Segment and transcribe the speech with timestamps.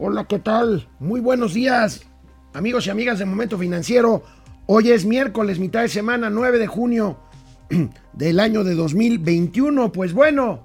[0.00, 0.86] Hola, ¿qué tal?
[1.00, 2.02] Muy buenos días,
[2.54, 4.22] amigos y amigas de Momento Financiero.
[4.66, 7.18] Hoy es miércoles, mitad de semana, 9 de junio
[8.12, 9.90] del año de 2021.
[9.90, 10.64] Pues bueno,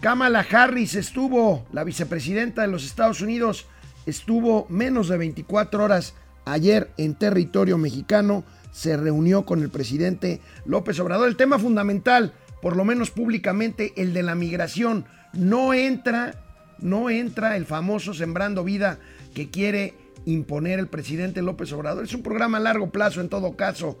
[0.00, 3.66] Kamala Harris estuvo, la vicepresidenta de los Estados Unidos,
[4.06, 6.14] estuvo menos de 24 horas
[6.46, 11.28] ayer en territorio mexicano, se reunió con el presidente López Obrador.
[11.28, 15.04] El tema fundamental, por lo menos públicamente, el de la migración.
[15.34, 16.49] No entra,
[16.82, 18.98] no entra el famoso Sembrando Vida
[19.34, 22.04] que quiere imponer el presidente López Obrador.
[22.04, 23.96] Es un programa a largo plazo en todo caso.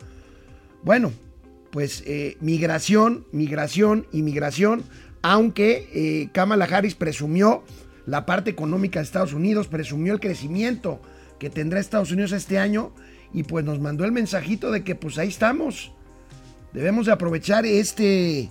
[0.82, 1.12] Bueno,
[1.70, 4.82] pues eh, migración, migración, inmigración,
[5.22, 7.62] aunque eh, Kamala Harris presumió
[8.06, 11.00] la parte económica de Estados Unidos, presumió el crecimiento
[11.38, 12.92] que tendrá Estados Unidos este año
[13.32, 15.92] y pues nos mandó el mensajito de que pues ahí estamos.
[16.72, 18.50] Debemos de aprovechar este,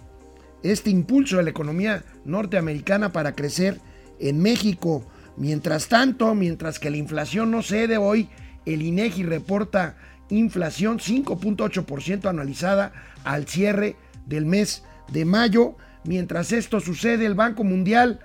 [0.64, 3.80] este impulso de la economía norteamericana para crecer
[4.20, 5.04] en México.
[5.38, 8.30] Mientras tanto, mientras que la inflación no cede hoy,
[8.66, 9.96] el INEGI reporta
[10.30, 12.92] inflación 5.8% anualizada
[13.24, 13.96] al cierre
[14.26, 15.76] del mes de mayo.
[16.04, 18.20] Mientras esto sucede, el Banco Mundial,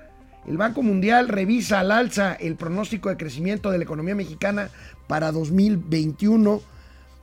[0.47, 4.69] el Banco Mundial revisa al alza el pronóstico de crecimiento de la economía mexicana
[5.06, 6.61] para 2021.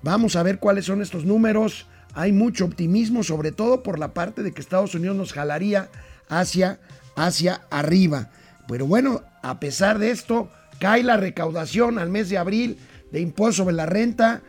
[0.03, 1.88] Vamos a ver cuáles son estos números.
[2.13, 5.89] Hay mucho optimismo, sobre todo por la parte de que Estados Unidos nos jalaría
[6.28, 6.80] hacia,
[7.16, 8.31] hacia arriba.
[8.72, 12.78] Pero bueno, a pesar de esto, cae la recaudación al mes de abril
[13.11, 14.44] de impuesto sobre la renta.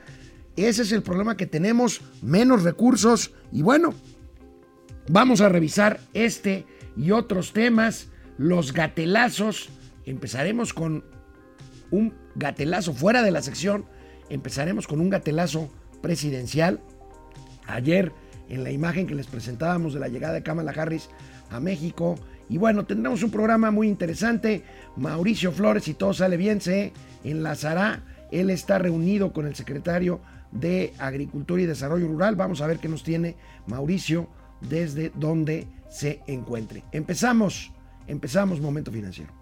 [0.55, 3.33] Ese es el problema que tenemos, menos recursos.
[3.51, 3.95] Y bueno,
[5.09, 9.71] vamos a revisar este y otros temas, los gatelazos.
[10.07, 11.03] Empezaremos con
[11.91, 13.87] un gatelazo fuera de la sección.
[14.31, 15.69] Empezaremos con un gatelazo
[16.01, 16.79] presidencial.
[17.67, 18.13] Ayer,
[18.49, 21.09] en la imagen que les presentábamos de la llegada de Kamala Harris
[21.51, 22.15] a México.
[22.49, 24.63] Y bueno, tendremos un programa muy interesante.
[24.97, 26.93] Mauricio Flores, si todo sale bien, se
[27.25, 28.03] enlazará.
[28.31, 32.37] Él está reunido con el secretario de Agricultura y Desarrollo Rural.
[32.37, 33.37] Vamos a ver qué nos tiene
[33.67, 34.29] Mauricio
[34.61, 36.85] desde donde se encuentre.
[36.93, 37.73] Empezamos,
[38.07, 39.42] empezamos Momento Financiero.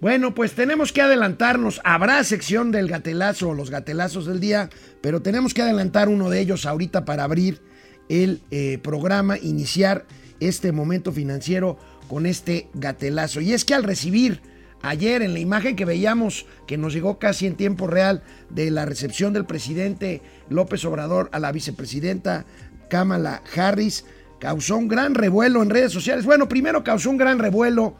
[0.00, 1.80] Bueno, pues tenemos que adelantarnos.
[1.82, 4.70] Habrá sección del gatelazo o los gatelazos del día,
[5.00, 7.60] pero tenemos que adelantar uno de ellos ahorita para abrir
[8.08, 10.06] el eh, programa, iniciar
[10.38, 13.40] este momento financiero con este gatelazo.
[13.40, 14.40] Y es que al recibir
[14.82, 18.86] ayer en la imagen que veíamos, que nos llegó casi en tiempo real de la
[18.86, 22.46] recepción del presidente López Obrador a la vicepresidenta
[22.88, 24.04] Kamala Harris,
[24.38, 26.24] causó un gran revuelo en redes sociales.
[26.24, 27.96] Bueno, primero causó un gran revuelo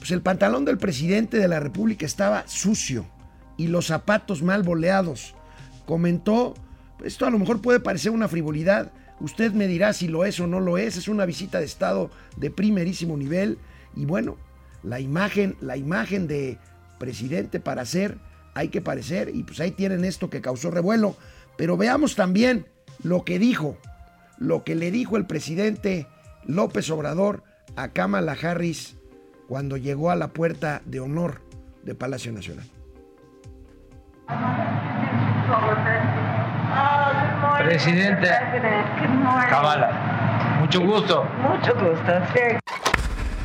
[0.00, 3.06] pues el pantalón del presidente de la República estaba sucio
[3.58, 5.34] y los zapatos mal boleados.
[5.84, 6.54] Comentó,
[7.04, 10.46] esto a lo mejor puede parecer una frivolidad, usted me dirá si lo es o
[10.46, 13.58] no lo es, es una visita de Estado de primerísimo nivel
[13.94, 14.38] y bueno,
[14.82, 16.56] la imagen, la imagen de
[16.98, 18.16] presidente para ser,
[18.54, 21.14] hay que parecer y pues ahí tienen esto que causó revuelo,
[21.58, 22.66] pero veamos también
[23.02, 23.76] lo que dijo,
[24.38, 26.06] lo que le dijo el presidente
[26.46, 27.42] López Obrador
[27.76, 28.96] a Kamala Harris
[29.50, 31.40] cuando llegó a la puerta de honor
[31.82, 32.64] de Palacio Nacional.
[37.58, 38.28] Presidente
[39.50, 41.24] Cabala, mucho gusto.
[41.42, 42.12] Mucho gusto.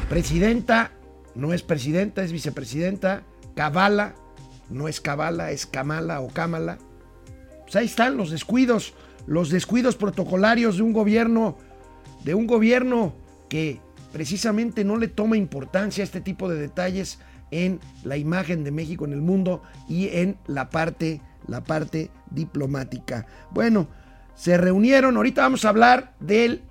[0.07, 0.91] Presidenta,
[1.33, 3.23] no es presidenta, es vicepresidenta.
[3.55, 4.13] Cabala,
[4.69, 6.77] no es Cabala, es Kamala o Kamala.
[7.63, 8.93] Pues ahí están los descuidos,
[9.25, 11.57] los descuidos protocolarios de un gobierno,
[12.23, 13.15] de un gobierno
[13.49, 13.81] que
[14.15, 17.19] precisamente no le toma importancia a este tipo de detalles
[17.51, 23.25] en la imagen de México en el mundo y en la parte, la parte diplomática.
[23.51, 23.89] Bueno,
[24.33, 26.61] se reunieron, ahorita vamos a hablar del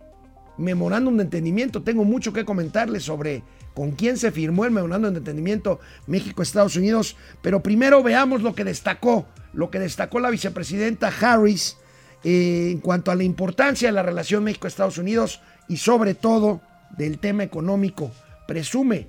[0.56, 1.82] memorándum de entendimiento.
[1.82, 3.42] Tengo mucho que comentarles sobre
[3.74, 8.64] con quién se firmó el memorándum de entendimiento México-Estados Unidos, pero primero veamos lo que
[8.64, 11.76] destacó, lo que destacó la vicepresidenta Harris
[12.24, 16.62] eh, en cuanto a la importancia de la relación México-Estados Unidos y sobre todo
[16.96, 18.10] del tema económico
[18.46, 19.06] presume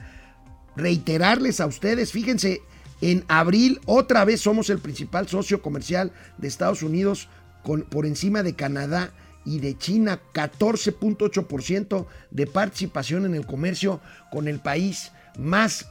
[0.76, 2.62] reiterarles a ustedes, fíjense,
[3.02, 7.30] en abril otra vez somos el principal socio comercial de Estados Unidos
[7.64, 9.12] con, por encima de Canadá
[9.44, 14.00] y de China, 14.8% de participación en el comercio
[14.32, 15.88] con el país más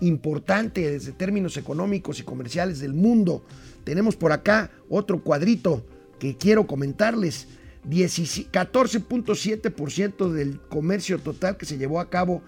[0.00, 3.44] importante desde términos económicos y comerciales del mundo.
[3.84, 5.86] Tenemos por acá otro cuadrito
[6.18, 7.46] que quiero comentarles.
[7.88, 12.42] 14.7% del comercio total que se llevó a cabo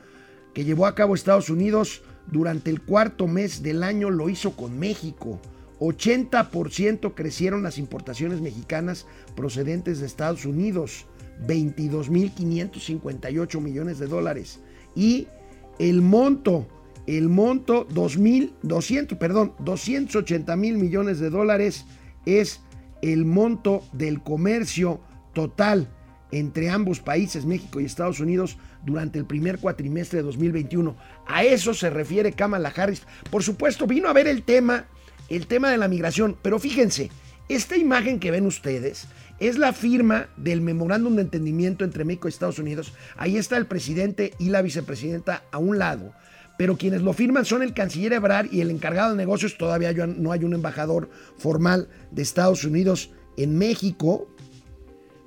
[0.55, 4.79] que llevó a cabo Estados Unidos durante el cuarto mes del año lo hizo con
[4.79, 5.39] México.
[5.81, 11.05] 80% crecieron las importaciones mexicanas procedentes de Estados Unidos,
[11.47, 14.61] 22.558 millones de dólares.
[14.95, 15.29] Y
[15.79, 16.67] el monto,
[17.07, 21.85] el monto 2.200, perdón, 280 mil millones de dólares
[22.25, 22.62] es
[23.03, 25.00] el monto del comercio
[25.35, 25.91] total
[26.35, 30.97] entre ambos países, México y Estados Unidos, durante el primer cuatrimestre de 2021.
[31.29, 33.03] A eso se refiere Kamala Harris.
[33.31, 34.87] Por supuesto, vino a ver el tema,
[35.29, 37.11] el tema de la migración, pero fíjense,
[37.49, 39.07] esta imagen que ven ustedes
[39.39, 42.93] es la firma del memorándum de entendimiento entre México y Estados Unidos.
[43.17, 46.15] Ahí está el presidente y la vicepresidenta a un lado.
[46.59, 49.57] Pero quienes lo firman son el canciller Ebrard y el encargado de negocios.
[49.57, 54.29] Todavía no hay un embajador formal de Estados Unidos en México.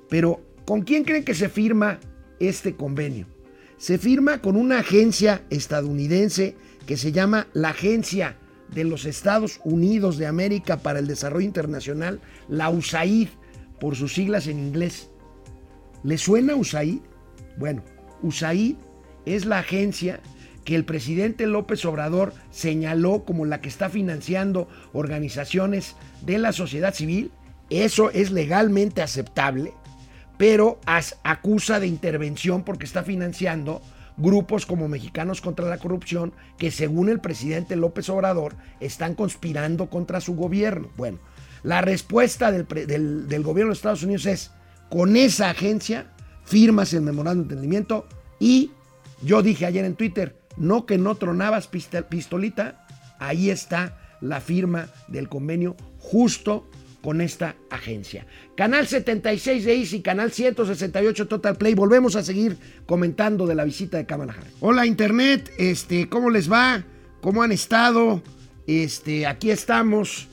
[0.08, 1.98] Pero ¿Con quién creen que se firma
[2.40, 3.26] este convenio?
[3.78, 8.36] Se firma con una agencia estadounidense que se llama la Agencia
[8.74, 12.20] de los Estados Unidos de América para el Desarrollo Internacional,
[12.50, 13.28] la USAID,
[13.80, 15.08] por sus siglas en inglés.
[16.02, 16.98] ¿Le suena USAID?
[17.56, 17.82] Bueno,
[18.20, 18.76] USAID
[19.24, 20.20] es la agencia
[20.66, 26.92] que el presidente López Obrador señaló como la que está financiando organizaciones de la sociedad
[26.92, 27.30] civil.
[27.70, 29.72] ¿Eso es legalmente aceptable?
[30.38, 30.80] Pero
[31.24, 33.82] acusa de intervención porque está financiando
[34.16, 40.20] grupos como Mexicanos contra la Corrupción que según el presidente López Obrador están conspirando contra
[40.20, 40.88] su gobierno.
[40.96, 41.18] Bueno,
[41.62, 42.66] la respuesta del,
[43.42, 44.52] gobierno de Estados Unidos es,
[44.88, 46.12] con esa agencia
[46.44, 48.06] firmas el memorándum de entendimiento
[48.38, 48.70] y
[49.22, 52.86] yo dije ayer en Twitter, no que no tronabas pistolita,
[53.18, 56.68] ahí está la firma del convenio justo
[57.08, 58.26] con esta agencia.
[58.54, 61.72] Canal 76 de Easy, canal 168 Total Play.
[61.72, 64.52] Volvemos a seguir comentando de la visita de Kamala Harris.
[64.60, 66.84] Hola Internet, este, ¿cómo les va?
[67.22, 68.22] ¿Cómo han estado?
[68.66, 70.28] Este, aquí estamos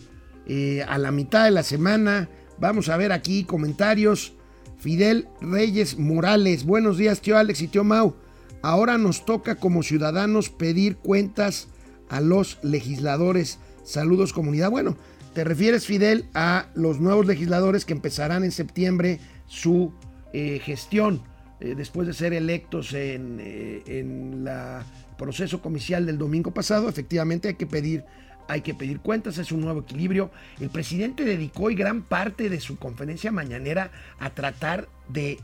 [0.47, 2.27] eh, a la mitad de la semana.
[2.59, 4.33] Vamos a ver aquí comentarios.
[4.77, 8.17] Fidel Reyes Morales, buenos días tío Alex y tío Mau.
[8.61, 11.69] Ahora nos toca como ciudadanos pedir cuentas
[12.09, 13.59] a los legisladores.
[13.85, 14.71] Saludos comunidad.
[14.71, 14.97] Bueno,
[15.35, 19.93] te refieres, Fidel, a los nuevos legisladores que empezarán en septiembre su
[20.31, 21.21] eh, gestión
[21.59, 24.79] eh, después de ser electos en, el eh,
[25.17, 26.87] proceso comicial del domingo pasado.
[26.87, 28.05] Efectivamente hay que pedir
[28.47, 30.31] hay que pedir cuentas, es un nuevo equilibrio.
[30.59, 33.89] El presidente dedicó hoy gran parte de su conferencia mañanera
[34.19, 35.39] a tratar de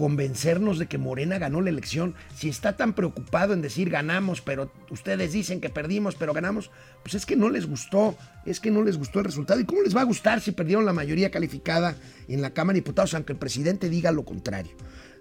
[0.00, 4.72] convencernos de que Morena ganó la elección, si está tan preocupado en decir ganamos, pero
[4.88, 6.70] ustedes dicen que perdimos, pero ganamos,
[7.02, 8.16] pues es que no les gustó,
[8.46, 9.60] es que no les gustó el resultado.
[9.60, 11.96] ¿Y cómo les va a gustar si perdieron la mayoría calificada
[12.28, 14.72] en la Cámara de Diputados, aunque el presidente diga lo contrario?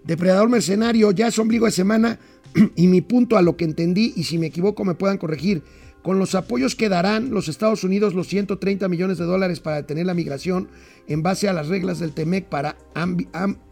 [0.06, 2.18] Depredador mercenario, ya es ombligo de semana
[2.78, 5.62] y mi punto a lo que entendí, y si me equivoco me puedan corregir,
[6.04, 10.06] con los apoyos que darán los Estados Unidos los 130 millones de dólares para detener
[10.06, 10.70] la migración
[11.08, 12.78] en base a las reglas del TEMEC para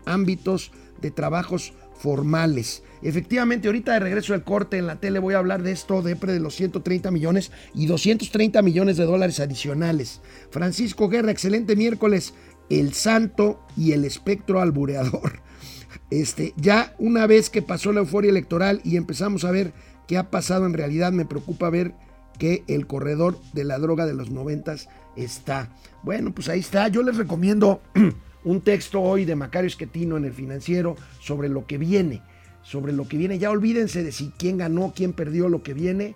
[0.06, 2.84] ámbitos de trabajos formales.
[3.02, 6.16] Efectivamente, ahorita de regreso del corte en la tele voy a hablar de esto, de
[6.16, 10.22] de los 130 millones y 230 millones de dólares adicionales.
[10.52, 12.34] Francisco Guerra, excelente miércoles.
[12.70, 15.42] El santo y el espectro albureador.
[16.10, 19.74] Este, ya una vez que pasó la euforia electoral y empezamos a ver
[20.08, 21.96] qué ha pasado en realidad, me preocupa ver
[22.38, 24.88] que el corredor de la droga de los noventas
[25.18, 25.70] está.
[26.04, 26.88] Bueno, pues ahí está.
[26.88, 27.82] Yo les recomiendo
[28.44, 32.22] un texto hoy de Macario Esquetino en el financiero sobre lo que viene,
[32.64, 33.40] sobre lo que viene.
[33.40, 36.16] Ya olvídense de si quién ganó, quién perdió lo que viene.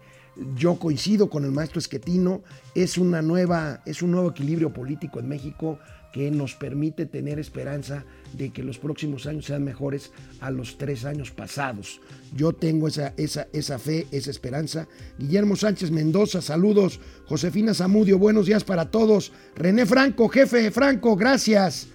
[0.56, 2.42] Yo coincido con el maestro Esquetino,
[2.74, 5.78] es una nueva, es un nuevo equilibrio político en México
[6.12, 11.06] que nos permite tener esperanza de que los próximos años sean mejores a los tres
[11.06, 12.02] años pasados.
[12.36, 14.88] Yo tengo esa, esa, esa fe, esa esperanza.
[15.18, 17.00] Guillermo Sánchez Mendoza, saludos.
[17.26, 19.32] Josefina Zamudio, buenos días para todos.
[19.56, 21.88] René Franco, jefe Franco, gracias.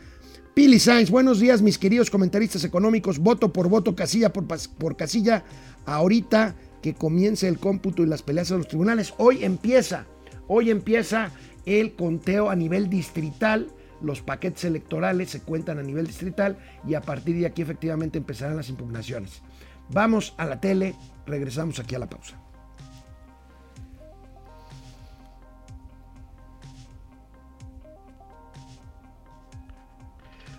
[0.56, 5.44] Pili Sainz, buenos días mis queridos comentaristas económicos, voto por voto, casilla por, por casilla,
[5.84, 9.12] ahorita que comience el cómputo y las peleas a los tribunales.
[9.18, 10.06] Hoy empieza,
[10.48, 11.30] hoy empieza
[11.66, 13.68] el conteo a nivel distrital,
[14.00, 16.56] los paquetes electorales se cuentan a nivel distrital
[16.88, 19.42] y a partir de aquí efectivamente empezarán las impugnaciones.
[19.90, 20.94] Vamos a la tele,
[21.26, 22.40] regresamos aquí a la pausa.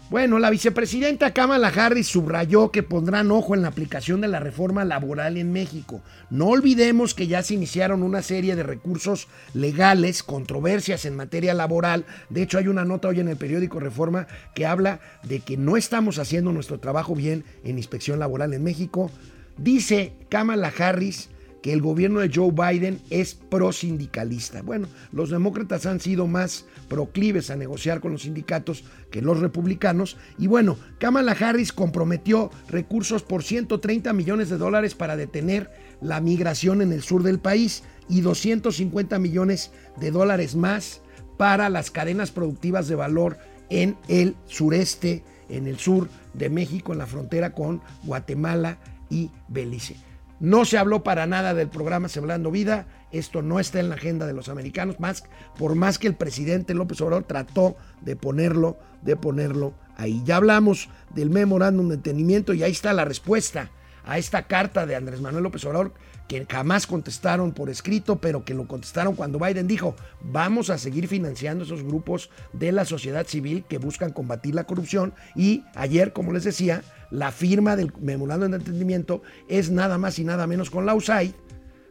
[0.10, 4.86] Bueno, la vicepresidenta Kamala Harris subrayó que pondrán ojo en la aplicación de la reforma
[4.86, 6.02] laboral en México.
[6.30, 12.06] No olvidemos que ya se iniciaron una serie de recursos legales, controversias en materia laboral.
[12.30, 15.76] De hecho, hay una nota hoy en el periódico Reforma que habla de que no
[15.76, 19.12] estamos haciendo nuestro trabajo bien en inspección laboral en México.
[19.58, 21.30] Dice Kamala Harris
[21.62, 24.62] que el gobierno de Joe Biden es pro-sindicalista.
[24.62, 30.18] Bueno, los demócratas han sido más proclives a negociar con los sindicatos que los republicanos.
[30.38, 35.70] Y bueno, Kamala Harris comprometió recursos por 130 millones de dólares para detener
[36.02, 41.02] la migración en el sur del país y 250 millones de dólares más
[41.38, 43.38] para las cadenas productivas de valor
[43.70, 48.78] en el sureste, en el sur de México, en la frontera con Guatemala
[49.10, 49.96] y Belice.
[50.40, 52.86] No se habló para nada del programa Sembrando Vida.
[53.12, 55.24] Esto no está en la agenda de los americanos, más,
[55.58, 60.22] por más que el presidente López Obrador trató de ponerlo, de ponerlo ahí.
[60.26, 63.72] Ya hablamos del memorándum de entendimiento y ahí está la respuesta
[64.06, 65.94] a esta carta de Andrés Manuel López Obrador
[66.28, 71.08] que jamás contestaron por escrito, pero que lo contestaron cuando Biden dijo, vamos a seguir
[71.08, 75.14] financiando esos grupos de la sociedad civil que buscan combatir la corrupción.
[75.36, 80.24] Y ayer, como les decía, la firma del memorándum de entendimiento es nada más y
[80.24, 81.32] nada menos con la USAID,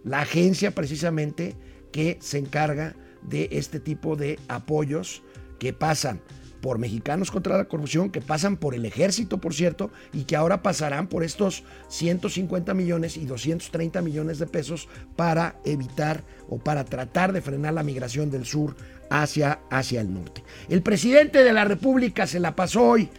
[0.04, 1.56] la agencia precisamente
[1.92, 5.23] que se encarga de este tipo de apoyos
[5.58, 6.20] que pasan
[6.61, 10.62] por Mexicanos contra la Corrupción, que pasan por el ejército, por cierto, y que ahora
[10.62, 17.32] pasarán por estos 150 millones y 230 millones de pesos para evitar o para tratar
[17.32, 18.75] de frenar la migración del sur
[19.11, 20.42] hacia, hacia el norte.
[20.68, 23.11] El presidente de la República se la pasó hoy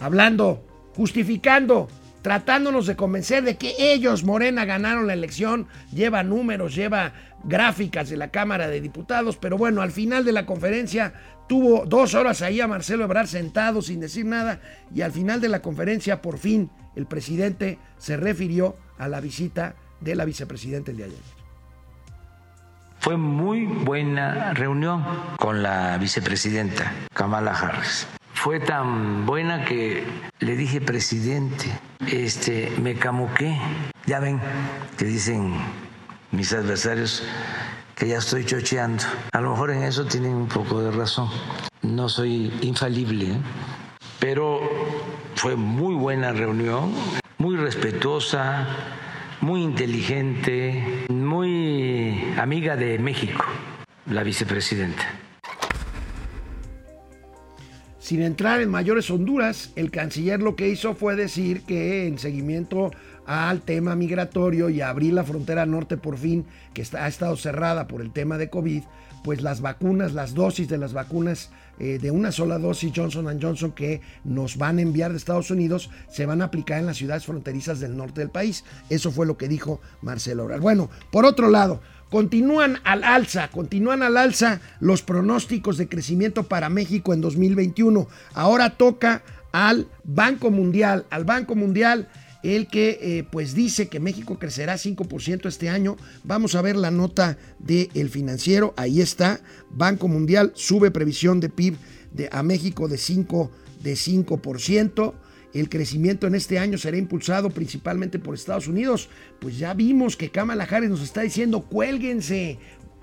[0.00, 0.64] hablando,
[0.96, 1.88] justificando
[2.22, 7.12] tratándonos de convencer de que ellos, Morena, ganaron la elección, lleva números, lleva
[7.44, 11.12] gráficas de la Cámara de Diputados, pero bueno, al final de la conferencia
[11.48, 14.60] tuvo dos horas ahí a Marcelo Ebrard sentado sin decir nada
[14.92, 19.76] y al final de la conferencia por fin el presidente se refirió a la visita
[20.00, 21.24] de la vicepresidenta el día de ayer.
[22.98, 25.04] Fue muy buena reunión
[25.38, 28.08] con la vicepresidenta Kamala Harris.
[28.46, 30.04] Fue tan buena que
[30.38, 31.66] le dije presidente,
[32.06, 33.58] este, me camuqué.
[34.06, 34.40] Ya ven
[34.96, 35.52] que dicen
[36.30, 37.24] mis adversarios
[37.96, 39.02] que ya estoy chocheando.
[39.32, 41.28] A lo mejor en eso tienen un poco de razón.
[41.82, 43.38] No soy infalible, ¿eh?
[44.20, 44.60] pero
[45.34, 46.94] fue muy buena reunión,
[47.38, 48.64] muy respetuosa,
[49.40, 53.44] muy inteligente, muy amiga de México,
[54.08, 55.25] la vicepresidenta.
[58.06, 62.92] Sin entrar en mayores Honduras, el canciller lo que hizo fue decir que en seguimiento
[63.26, 68.00] al tema migratorio y abrir la frontera norte por fin, que ha estado cerrada por
[68.00, 68.84] el tema de COVID,
[69.24, 73.72] pues las vacunas, las dosis de las vacunas eh, de una sola dosis Johnson Johnson
[73.72, 77.26] que nos van a enviar de Estados Unidos se van a aplicar en las ciudades
[77.26, 78.64] fronterizas del norte del país.
[78.88, 80.62] Eso fue lo que dijo Marcelo Obrador.
[80.62, 86.68] Bueno, por otro lado, continúan al alza, continúan al alza los pronósticos de crecimiento para
[86.68, 88.08] México en 2021.
[88.34, 89.22] Ahora toca
[89.52, 92.08] al Banco Mundial, al Banco Mundial
[92.42, 95.96] el que eh, pues dice que México crecerá 5% este año.
[96.22, 101.76] Vamos a ver la nota del financiero, ahí está, Banco Mundial sube previsión de PIB
[102.12, 103.50] de, a México de 5%.
[103.82, 105.14] De 5%.
[105.60, 109.08] El crecimiento en este año será impulsado principalmente por Estados Unidos.
[109.40, 112.58] Pues ya vimos que Kamala Harris nos está diciendo, cuélguense,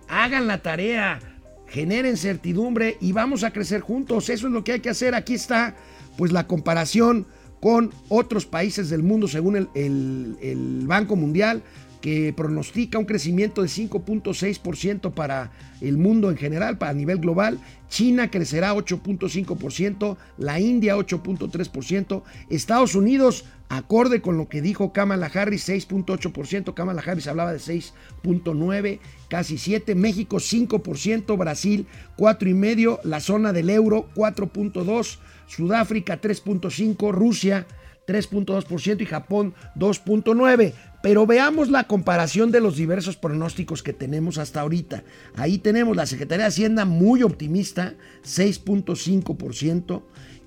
[0.08, 1.20] hagan la tarea,
[1.68, 4.30] generen certidumbre y vamos a crecer juntos.
[4.30, 5.16] Eso es lo que hay que hacer.
[5.16, 5.76] Aquí está
[6.16, 7.26] pues la comparación
[7.60, 11.64] con otros países del mundo según el, Banco Mundial
[12.04, 17.62] que pronostica un crecimiento de 5.6% para el mundo en general, para nivel global.
[17.88, 25.70] China crecerá 8.5%, la India 8.3%, Estados Unidos, acorde con lo que dijo Kamala Harris,
[25.70, 33.70] 6.8%, Kamala Harris hablaba de 6.9%, casi 7%, México 5%, Brasil 4.5%, la zona del
[33.70, 37.66] euro 4.2%, Sudáfrica 3.5%, Rusia
[38.06, 40.74] 3.2% y Japón 2.9%.
[41.04, 45.04] Pero veamos la comparación de los diversos pronósticos que tenemos hasta ahorita.
[45.36, 50.02] Ahí tenemos la Secretaría de Hacienda muy optimista, 6.5%.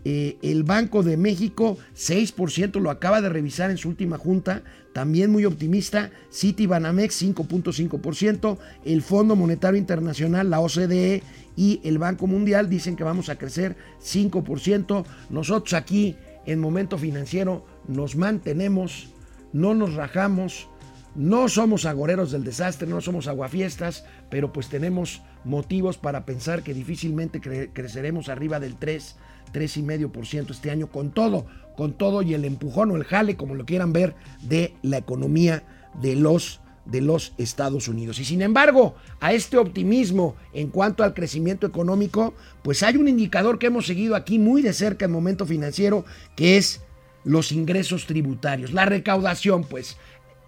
[0.06, 4.62] Eh, el Banco de México, 6%, lo acaba de revisar en su última junta,
[4.94, 6.10] también muy optimista.
[6.30, 8.56] City Banamex, 5.5%.
[8.86, 11.22] El Fondo Monetario Internacional, la OCDE
[11.54, 15.04] y el Banco Mundial dicen que vamos a crecer 5%.
[15.28, 19.10] Nosotros aquí en Momento Financiero nos mantenemos
[19.52, 20.68] no nos rajamos,
[21.14, 26.74] no somos agoreros del desastre, no somos aguafiestas, pero pues tenemos motivos para pensar que
[26.74, 29.16] difícilmente creceremos arriba del 3,
[29.52, 33.64] 3,5% este año con todo, con todo y el empujón o el jale, como lo
[33.64, 35.62] quieran ver, de la economía
[36.00, 38.20] de los de los Estados Unidos.
[38.20, 43.58] Y sin embargo, a este optimismo en cuanto al crecimiento económico, pues hay un indicador
[43.58, 46.04] que hemos seguido aquí muy de cerca en momento financiero,
[46.36, 46.82] que es
[47.26, 49.98] los ingresos tributarios, la recaudación, pues,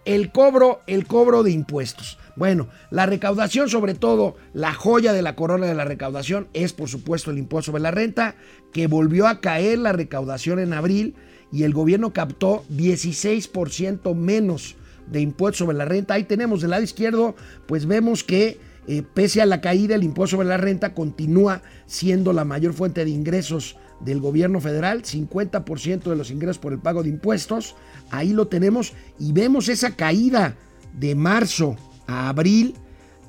[0.05, 2.19] el cobro, el cobro de impuestos.
[2.37, 6.89] Bueno, la recaudación, sobre todo, la joya de la corona de la recaudación es, por
[6.89, 8.37] supuesto, el impuesto sobre la renta,
[8.73, 11.15] que volvió a caer la recaudación en abril
[11.53, 14.77] y el gobierno captó 16% menos
[15.09, 16.15] de impuesto sobre la renta.
[16.15, 17.35] Ahí tenemos del lado izquierdo,
[17.67, 22.33] pues vemos que eh, pese a la caída, el impuesto sobre la renta continúa siendo
[22.33, 27.03] la mayor fuente de ingresos del gobierno federal, 50% de los ingresos por el pago
[27.03, 27.75] de impuestos,
[28.11, 30.57] ahí lo tenemos y vemos esa caída
[30.93, 32.75] de marzo a abril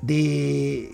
[0.02, 0.92] de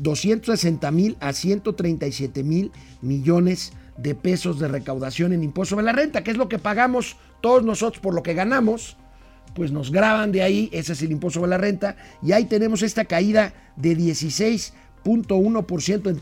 [0.00, 6.22] 260 mil a 137 mil millones de pesos de recaudación en impuesto sobre la renta,
[6.22, 8.96] que es lo que pagamos todos nosotros por lo que ganamos,
[9.54, 12.82] pues nos graban de ahí, ese es el impuesto sobre la renta, y ahí tenemos
[12.82, 16.20] esta caída de 16.1% en,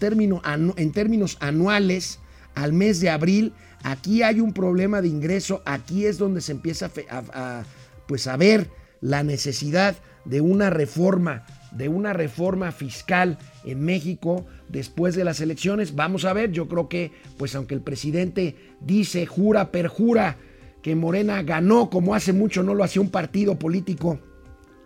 [0.76, 2.20] en términos anuales
[2.56, 3.52] al mes de abril.
[3.84, 7.62] Aquí hay un problema de ingreso, aquí es donde se empieza a,
[8.08, 8.68] pues a ver
[9.00, 15.94] la necesidad de una reforma, de una reforma fiscal en México después de las elecciones.
[15.94, 20.38] Vamos a ver, yo creo que, pues aunque el presidente dice, jura, perjura,
[20.82, 24.18] que Morena ganó como hace mucho no lo hacía un partido político,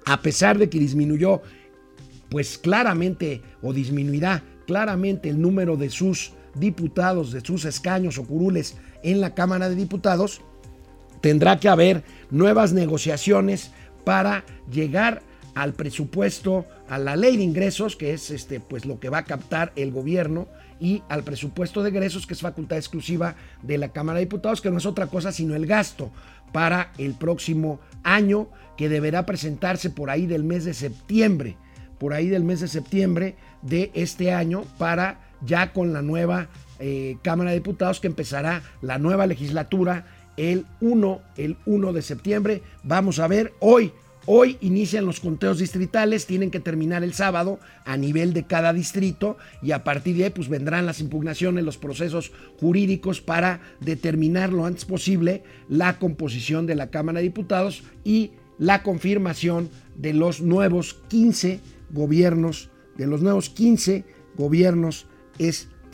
[0.07, 1.41] a pesar de que disminuyó,
[2.29, 8.77] pues claramente, o disminuirá claramente el número de sus diputados de sus escaños o curules
[9.03, 10.41] en la Cámara de Diputados,
[11.21, 13.73] tendrá que haber nuevas negociaciones
[14.05, 15.23] para llegar
[15.55, 19.25] al presupuesto, a la ley de ingresos, que es este, pues, lo que va a
[19.25, 24.19] captar el gobierno, y al presupuesto de egresos, que es facultad exclusiva de la Cámara
[24.19, 26.11] de Diputados, que no es otra cosa sino el gasto
[26.53, 31.57] para el próximo año, que deberá presentarse por ahí del mes de septiembre,
[31.99, 36.49] por ahí del mes de septiembre de este año, para ya con la nueva
[36.79, 42.63] eh, Cámara de Diputados que empezará la nueva legislatura el 1, el 1 de septiembre.
[42.83, 43.93] Vamos a ver, hoy,
[44.25, 49.37] hoy inician los conteos distritales, tienen que terminar el sábado a nivel de cada distrito
[49.63, 54.65] y a partir de ahí pues vendrán las impugnaciones, los procesos jurídicos para determinar lo
[54.65, 60.95] antes posible la composición de la Cámara de Diputados y la confirmación de los nuevos
[61.09, 64.05] 15 gobiernos, de los nuevos 15
[64.37, 65.07] gobiernos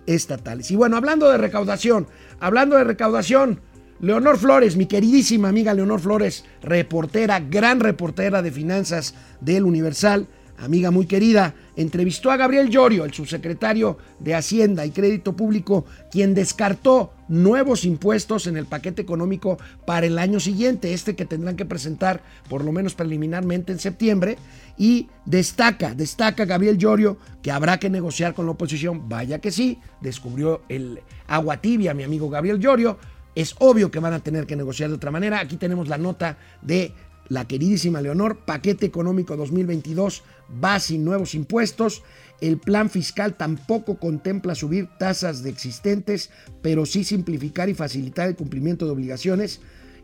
[0.06, 0.70] estatales.
[0.70, 2.06] Y bueno, hablando de recaudación,
[2.40, 3.60] hablando de recaudación,
[4.00, 10.26] Leonor Flores, mi queridísima amiga Leonor Flores, reportera, gran reportera de finanzas del Universal,
[10.58, 16.34] amiga muy querida, entrevistó a Gabriel Llorio, el subsecretario de Hacienda y Crédito Público, quien
[16.34, 21.64] descartó nuevos impuestos en el paquete económico para el año siguiente, este que tendrán que
[21.64, 24.38] presentar por lo menos preliminarmente en septiembre,
[24.78, 29.78] y destaca, destaca Gabriel Llorio que habrá que negociar con la oposición, vaya que sí,
[30.00, 32.98] descubrió el agua tibia mi amigo Gabriel Llorio,
[33.34, 36.38] es obvio que van a tener que negociar de otra manera, aquí tenemos la nota
[36.62, 36.92] de
[37.28, 40.22] la queridísima Leonor, paquete económico 2022
[40.62, 42.02] va sin nuevos impuestos.
[42.40, 46.30] El plan fiscal tampoco contempla subir tasas de existentes,
[46.62, 49.60] pero sí simplificar y facilitar el cumplimiento de obligaciones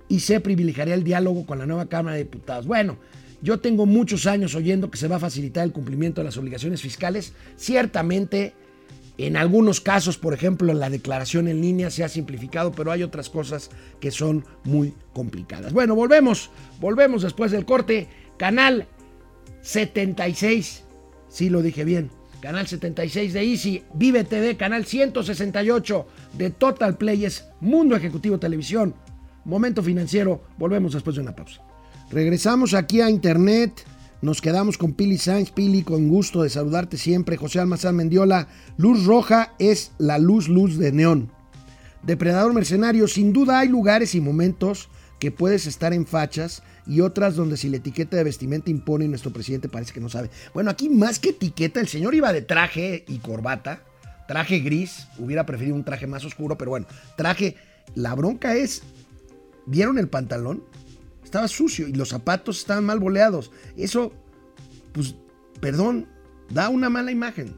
[0.08, 2.66] y se privilegiaría el diálogo con la nueva Cámara de Diputados.
[2.66, 2.98] Bueno,
[3.42, 6.80] yo tengo muchos años oyendo que se va a facilitar el cumplimiento de las obligaciones
[6.80, 7.32] fiscales.
[7.56, 8.54] Ciertamente,
[9.18, 13.28] en algunos casos, por ejemplo, la declaración en línea se ha simplificado, pero hay otras
[13.28, 15.72] cosas que son muy complicadas.
[15.72, 18.08] Bueno, volvemos, volvemos después del corte.
[18.38, 18.86] Canal
[19.60, 20.84] 76,
[21.28, 22.10] sí lo dije bien,
[22.42, 28.94] canal 76 de Easy, Vive TV, canal 168 de Total Players, Mundo Ejecutivo Televisión,
[29.44, 31.62] Momento Financiero, volvemos después de una pausa.
[32.10, 33.84] Regresamos aquí a Internet,
[34.22, 39.06] nos quedamos con Pili Sainz, Pili, con gusto de saludarte siempre, José Almazán Mendiola, luz
[39.06, 41.30] roja es la luz, luz de neón.
[42.02, 44.88] Depredador mercenario, sin duda hay lugares y momentos
[45.20, 49.32] que puedes estar en fachas y otras donde si la etiqueta de vestimenta impone nuestro
[49.32, 50.30] presidente parece que no sabe.
[50.52, 53.82] Bueno, aquí más que etiqueta, el señor iba de traje y corbata,
[54.26, 57.56] traje gris, hubiera preferido un traje más oscuro, pero bueno, traje,
[57.94, 58.82] la bronca es,
[59.66, 60.64] ¿vieron el pantalón?
[61.24, 63.50] Estaba sucio y los zapatos estaban mal boleados.
[63.76, 64.12] Eso,
[64.92, 65.14] pues,
[65.60, 66.08] perdón,
[66.50, 67.54] da una mala imagen.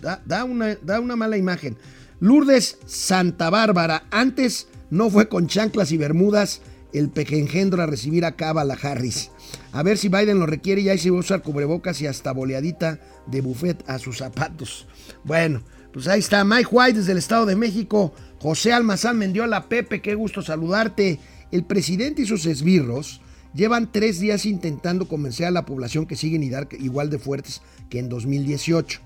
[0.00, 1.76] Da, una, da una mala imagen.
[2.18, 6.62] Lourdes Santa Bárbara, antes no fue con chanclas y bermudas
[6.92, 9.30] el pequeñgendro a recibir a Kamala Harris.
[9.72, 12.32] A ver si Biden lo requiere y ahí se va a usar cubrebocas y hasta
[12.32, 14.86] boleadita de buffet a sus zapatos.
[15.24, 18.12] Bueno, pues ahí está Mike White desde el Estado de México.
[18.40, 21.18] José Almazán Mendiola, Pepe, qué gusto saludarte.
[21.50, 23.20] El presidente y sus esbirros
[23.54, 28.08] llevan tres días intentando convencer a la población que siguen igual de fuertes que en
[28.08, 29.00] 2018.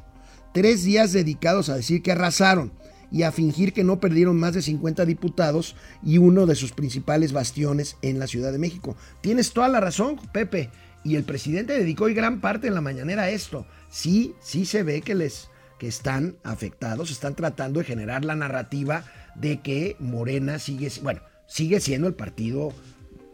[0.53, 2.73] Tres días dedicados a decir que arrasaron
[3.11, 7.33] y a fingir que no perdieron más de 50 diputados y uno de sus principales
[7.33, 8.97] bastiones en la Ciudad de México.
[9.21, 10.71] Tienes toda la razón, Pepe.
[11.05, 13.67] Y el presidente dedicó hoy gran parte en la mañanera a esto.
[13.91, 19.05] Sí, sí se ve que les que están afectados, están tratando de generar la narrativa
[19.35, 22.73] de que Morena sigue, bueno, sigue siendo el partido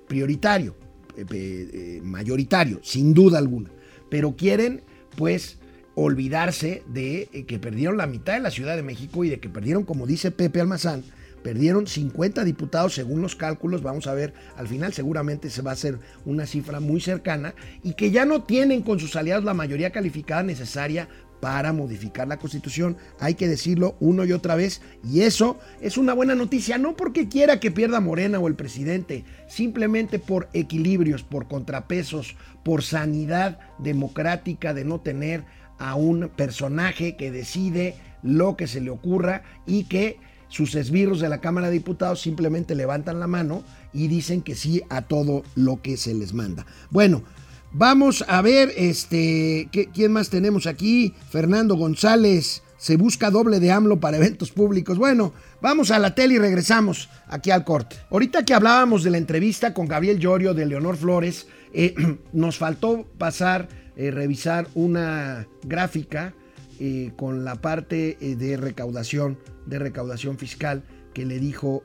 [0.09, 0.77] prioritario,
[1.17, 3.71] eh, eh, mayoritario, sin duda alguna.
[4.11, 4.83] Pero quieren,
[5.17, 5.59] pues,
[5.95, 9.49] olvidarse de eh, que perdieron la mitad de la Ciudad de México y de que
[9.49, 11.05] perdieron, como dice Pepe Almazán,
[11.43, 15.75] perdieron 50 diputados según los cálculos, vamos a ver, al final seguramente se va a
[15.75, 19.91] hacer una cifra muy cercana y que ya no tienen con sus aliados la mayoría
[19.91, 21.09] calificada necesaria
[21.41, 26.15] para modificar la constitución, hay que decirlo uno y otra vez, y eso es una
[26.15, 31.49] buena noticia, no porque quiera que pierda Morena o el presidente, simplemente por equilibrios, por
[31.49, 35.43] contrapesos, por sanidad democrática de no tener
[35.83, 40.19] a un personaje que decide lo que se le ocurra y que
[40.49, 44.83] sus esbirros de la Cámara de Diputados simplemente levantan la mano y dicen que sí
[44.91, 46.67] a todo lo que se les manda.
[46.91, 47.25] Bueno,
[47.73, 51.15] vamos a ver, este, ¿quién más tenemos aquí?
[51.31, 54.99] Fernando González, se busca doble de AMLO para eventos públicos.
[54.99, 57.97] Bueno, vamos a la tele y regresamos aquí al corte.
[58.11, 61.95] Ahorita que hablábamos de la entrevista con Gabriel Llorio de Leonor Flores, eh,
[62.33, 66.35] nos faltó pasar eh, revisar una gráfica
[66.81, 71.83] eh, con la parte eh, de recaudación, de recaudación fiscal que le dijo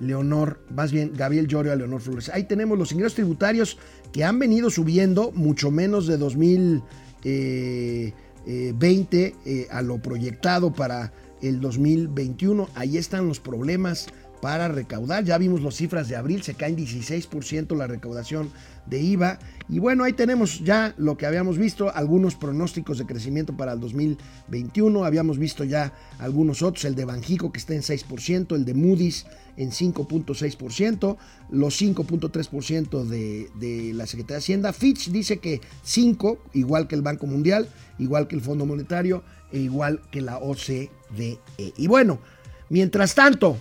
[0.00, 2.30] Leonor, más bien Gabriel Llorio a Leonor Flores.
[2.30, 3.78] Ahí tenemos los ingresos tributarios
[4.12, 8.14] que han venido subiendo mucho menos de 2020
[9.70, 12.68] a lo proyectado para el 2021.
[12.74, 14.08] Ahí están los problemas
[14.42, 15.22] para recaudar.
[15.22, 18.50] Ya vimos las cifras de abril, se caen 16% la recaudación
[18.86, 19.38] de IVA.
[19.68, 23.80] Y bueno, ahí tenemos ya lo que habíamos visto, algunos pronósticos de crecimiento para el
[23.80, 25.04] 2021.
[25.04, 29.26] Habíamos visto ya algunos otros, el de Banjico que está en 6%, el de Moody's
[29.56, 31.16] en 5.6%,
[31.50, 34.72] los 5.3% de, de la Secretaría de Hacienda.
[34.72, 37.68] Fitch dice que 5, igual que el Banco Mundial,
[37.98, 41.38] igual que el Fondo Monetario e igual que la OCDE.
[41.76, 42.18] Y bueno,
[42.68, 43.58] mientras tanto,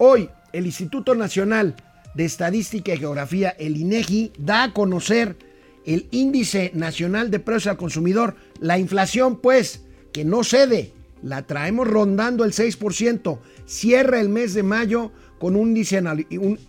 [0.00, 1.74] Hoy, el Instituto Nacional
[2.14, 5.36] de Estadística y Geografía, el INEGI, da a conocer
[5.84, 8.36] el índice nacional de precios al consumidor.
[8.60, 10.92] La inflación, pues, que no cede,
[11.22, 13.38] la traemos rondando el 6%.
[13.66, 15.76] Cierra el mes de mayo con un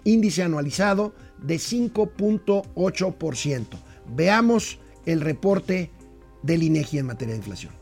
[0.03, 3.65] índice, anualizado de 5.8%.
[4.15, 5.91] Veamos el reporte
[6.43, 7.78] del INEGI en materia de inflación.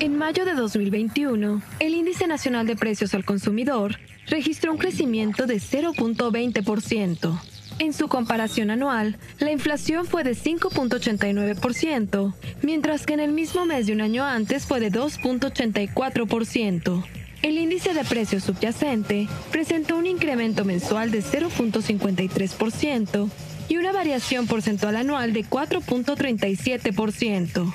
[0.00, 5.54] En mayo de 2021, el Índice Nacional de Precios al Consumidor registró un crecimiento de
[5.56, 7.40] 0.20%.
[7.78, 13.86] En su comparación anual, la inflación fue de 5.89%, mientras que en el mismo mes
[13.86, 17.04] de un año antes fue de 2.84%.
[17.42, 23.28] El índice de precios subyacente presentó un incremento mensual de 0.53%
[23.68, 27.72] y una variación porcentual anual de 4.37%.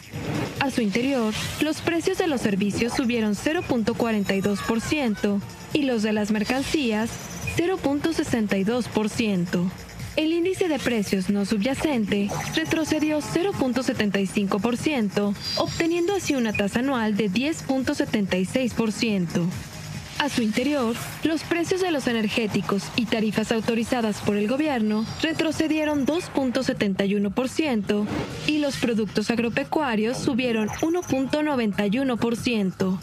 [0.60, 5.39] A su interior, los precios de los servicios subieron 0.42%
[5.73, 7.10] y los de las mercancías
[7.58, 9.69] 0.62%.
[10.15, 19.47] El índice de precios no subyacente retrocedió 0.75%, obteniendo así una tasa anual de 10.76%.
[20.19, 26.08] A su interior, los precios de los energéticos y tarifas autorizadas por el gobierno retrocedieron
[26.08, 28.08] 2.71%
[28.47, 32.97] y los productos agropecuarios subieron 1.91%.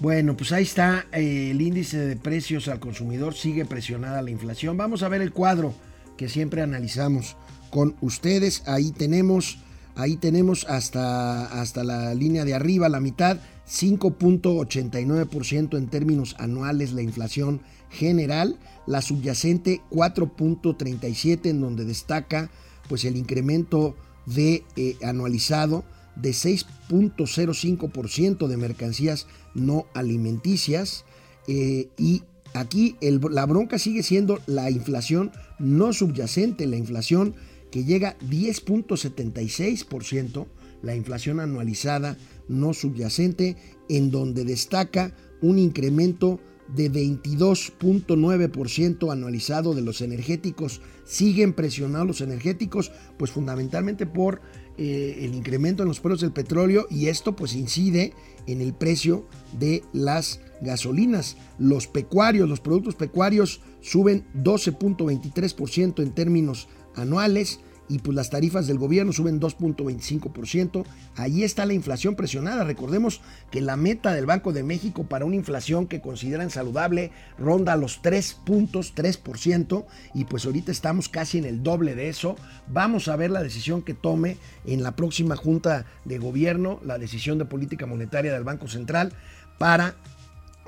[0.00, 4.76] Bueno, pues ahí está eh, el índice de precios al consumidor, sigue presionada la inflación.
[4.76, 5.74] Vamos a ver el cuadro
[6.16, 7.36] que siempre analizamos
[7.70, 8.62] con ustedes.
[8.66, 9.58] Ahí tenemos,
[9.98, 17.02] ahí tenemos hasta, hasta la línea de arriba, la mitad, 5.89% en términos anuales la
[17.02, 22.48] inflación general, la subyacente 4.37 en donde destaca
[22.88, 25.82] pues el incremento de eh, anualizado
[26.14, 31.04] de 6.05% de mercancías no alimenticias
[31.48, 32.22] eh, y
[32.54, 37.34] aquí la bronca sigue siendo la inflación no subyacente, la inflación
[37.70, 40.46] que llega 10.76%,
[40.82, 43.56] la inflación anualizada no subyacente,
[43.88, 46.38] en donde destaca un incremento
[46.74, 50.80] de 22.9% anualizado de los energéticos.
[51.04, 54.42] Siguen presionados los energéticos, pues fundamentalmente por
[54.76, 58.12] eh, el incremento en los precios del petróleo y esto pues incide
[58.46, 59.26] en el precio
[59.58, 61.38] de las gasolinas.
[61.58, 68.78] Los pecuarios, los productos pecuarios suben 12.23% en términos anuales y pues las tarifas del
[68.78, 70.84] gobierno suben 2.25%.
[71.16, 72.64] Ahí está la inflación presionada.
[72.64, 73.20] Recordemos
[73.50, 78.02] que la meta del Banco de México para una inflación que consideran saludable ronda los
[78.02, 82.36] 3 puntos, 3%, y pues ahorita estamos casi en el doble de eso.
[82.68, 87.38] Vamos a ver la decisión que tome en la próxima Junta de Gobierno, la decisión
[87.38, 89.12] de política monetaria del Banco Central
[89.56, 89.94] para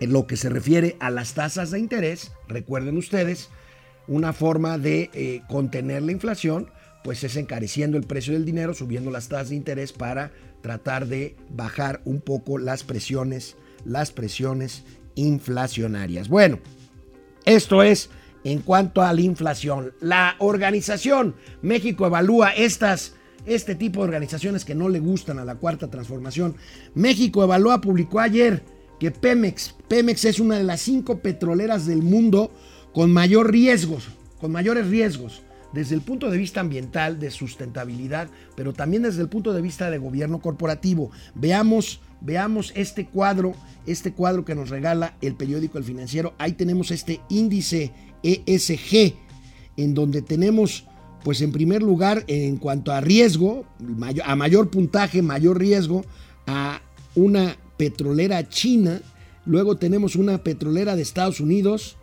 [0.01, 2.33] lo que se refiere a las tasas de interés.
[2.49, 3.51] Recuerden ustedes,
[4.11, 6.69] una forma de eh, contener la inflación
[7.03, 11.37] pues es encareciendo el precio del dinero, subiendo las tasas de interés para tratar de
[11.49, 16.29] bajar un poco las presiones, las presiones inflacionarias.
[16.29, 16.59] Bueno,
[17.47, 18.11] esto es
[18.45, 19.95] en cuanto a la inflación.
[20.01, 23.15] La organización México evalúa estas
[23.47, 26.57] este tipo de organizaciones que no le gustan a la cuarta transformación.
[26.95, 28.63] México evalúa, publicó ayer
[28.99, 32.51] que Pemex, Pemex es una de las cinco petroleras del mundo
[32.93, 34.09] con mayor riesgos,
[34.41, 39.29] con mayores riesgos desde el punto de vista ambiental, de sustentabilidad, pero también desde el
[39.29, 41.11] punto de vista de gobierno corporativo.
[41.35, 43.55] Veamos, veamos este cuadro,
[43.87, 46.35] este cuadro que nos regala el periódico El Financiero.
[46.39, 49.15] Ahí tenemos este índice ESG,
[49.77, 50.87] en donde tenemos,
[51.23, 53.65] pues en primer lugar, en cuanto a riesgo,
[54.25, 56.05] a mayor puntaje, mayor riesgo,
[56.47, 56.83] a
[57.15, 59.01] una petrolera china,
[59.47, 61.97] luego tenemos una petrolera de Estados Unidos,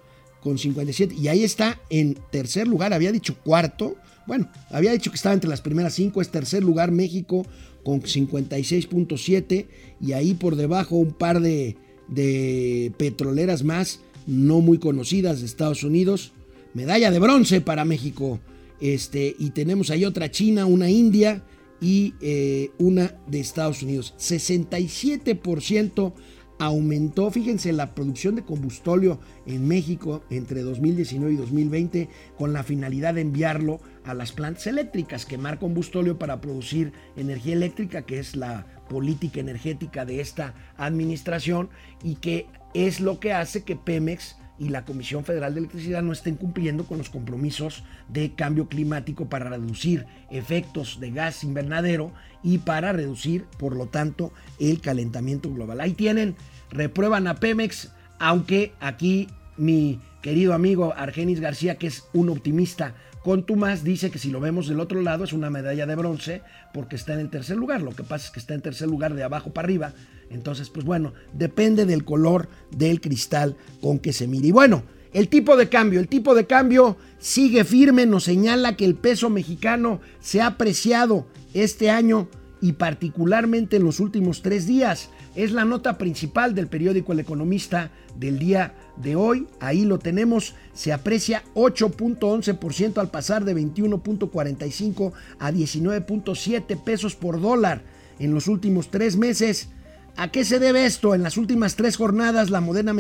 [0.48, 1.14] con 57.
[1.14, 3.98] Y ahí está en tercer lugar, había dicho cuarto.
[4.26, 7.46] Bueno, había dicho que estaba entre las primeras cinco, es tercer lugar México
[7.84, 9.66] con 56.7
[10.00, 11.76] y ahí por debajo un par de,
[12.08, 16.32] de petroleras más no muy conocidas de Estados Unidos.
[16.74, 18.40] Medalla de bronce para México.
[18.80, 21.44] Este, y tenemos ahí otra China, una India
[21.82, 24.14] y eh, una de Estados Unidos.
[24.18, 26.14] 67%
[26.60, 33.14] aumentó, fíjense, la producción de combustóleo en México entre 2019 y 2020 con la finalidad
[33.14, 38.66] de enviarlo a las plantas eléctricas, quemar combustóleo para producir energía eléctrica, que es la
[38.90, 41.70] política energética de esta administración
[42.04, 46.12] y que es lo que hace que Pemex y la Comisión Federal de Electricidad no
[46.12, 52.12] estén cumpliendo con los compromisos de cambio climático para reducir efectos de gas invernadero
[52.44, 55.82] y para reducir, por lo tanto, el calentamiento global.
[55.82, 56.36] Ahí tienen,
[56.70, 62.96] reprueban a Pemex, aunque aquí mi querido amigo Argenis García, que es un optimista
[63.28, 66.44] con Tomás, dice que si lo vemos del otro lado es una medalla de bronce
[66.74, 67.82] porque está en el tercer lugar.
[67.82, 69.92] Lo que pasa es que está en tercer lugar de abajo para arriba.
[70.30, 74.48] Entonces, pues bueno, depende del color del cristal con que se mire.
[74.48, 78.86] Y bueno, El tipo de cambio, el tipo de cambio sigue firme, nos señala que
[78.86, 82.30] el peso mexicano se ha apreciado este año
[82.62, 85.10] y particularmente en los últimos tres días.
[85.36, 89.48] Es la nota principal del periódico El Economista del día de hoy.
[89.60, 90.56] Ahí lo tenemos.
[90.74, 97.84] Se aprecia 8.11% al pasar de 21.45 a 19.7 pesos por dólar
[98.20, 99.70] en los últimos tres meses.
[100.16, 101.14] ¿A qué se debe esto?
[101.14, 102.94] En las últimas tres jornadas la moneda,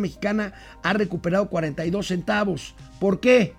[0.00, 2.74] mexicana ha recuperado 42 centavos.
[2.98, 3.52] ¿Por qué?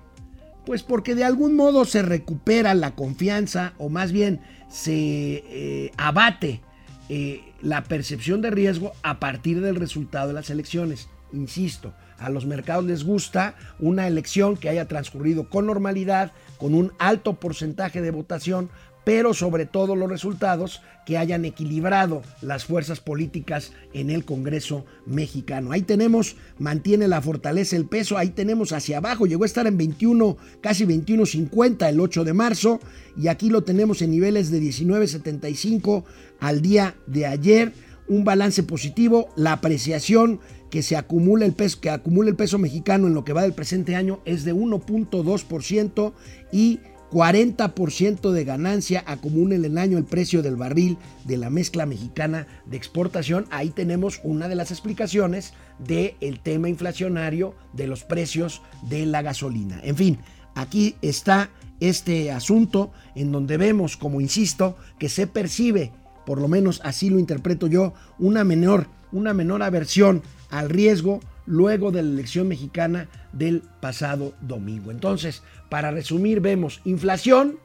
[0.66, 6.62] Pues porque de algún modo se recupera la confianza o más bien se eh, abate
[7.10, 11.08] eh, la percepción de riesgo a partir del resultado de las elecciones.
[11.36, 16.94] Insisto, a los mercados les gusta una elección que haya transcurrido con normalidad, con un
[16.98, 18.70] alto porcentaje de votación,
[19.04, 25.72] pero sobre todo los resultados que hayan equilibrado las fuerzas políticas en el Congreso mexicano.
[25.72, 29.78] Ahí tenemos, mantiene la fortaleza el peso, ahí tenemos hacia abajo, llegó a estar en
[29.78, 32.80] 21, casi 21.50 el 8 de marzo
[33.16, 36.04] y aquí lo tenemos en niveles de 19.75
[36.40, 37.74] al día de ayer,
[38.08, 40.40] un balance positivo, la apreciación
[40.70, 43.54] que se acumula el peso, que acumula el peso mexicano en lo que va del
[43.54, 46.14] presente año es de 1.2%
[46.52, 46.80] y
[47.12, 52.48] 40% de ganancia acumula en el año el precio del barril de la mezcla mexicana
[52.66, 53.46] de exportación.
[53.52, 59.80] Ahí tenemos una de las explicaciones del tema inflacionario de los precios de la gasolina.
[59.84, 60.20] En fin,
[60.56, 65.92] aquí está este asunto en donde vemos, como insisto, que se percibe,
[66.26, 71.92] por lo menos así lo interpreto yo, una menor, una menor aversión al riesgo luego
[71.92, 74.92] de la elección mexicana del pasado domingo.
[74.92, 77.60] Entonces, para resumir, vemos inflación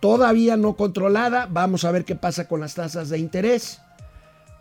[0.00, 3.80] todavía no controlada, vamos a ver qué pasa con las tasas de interés.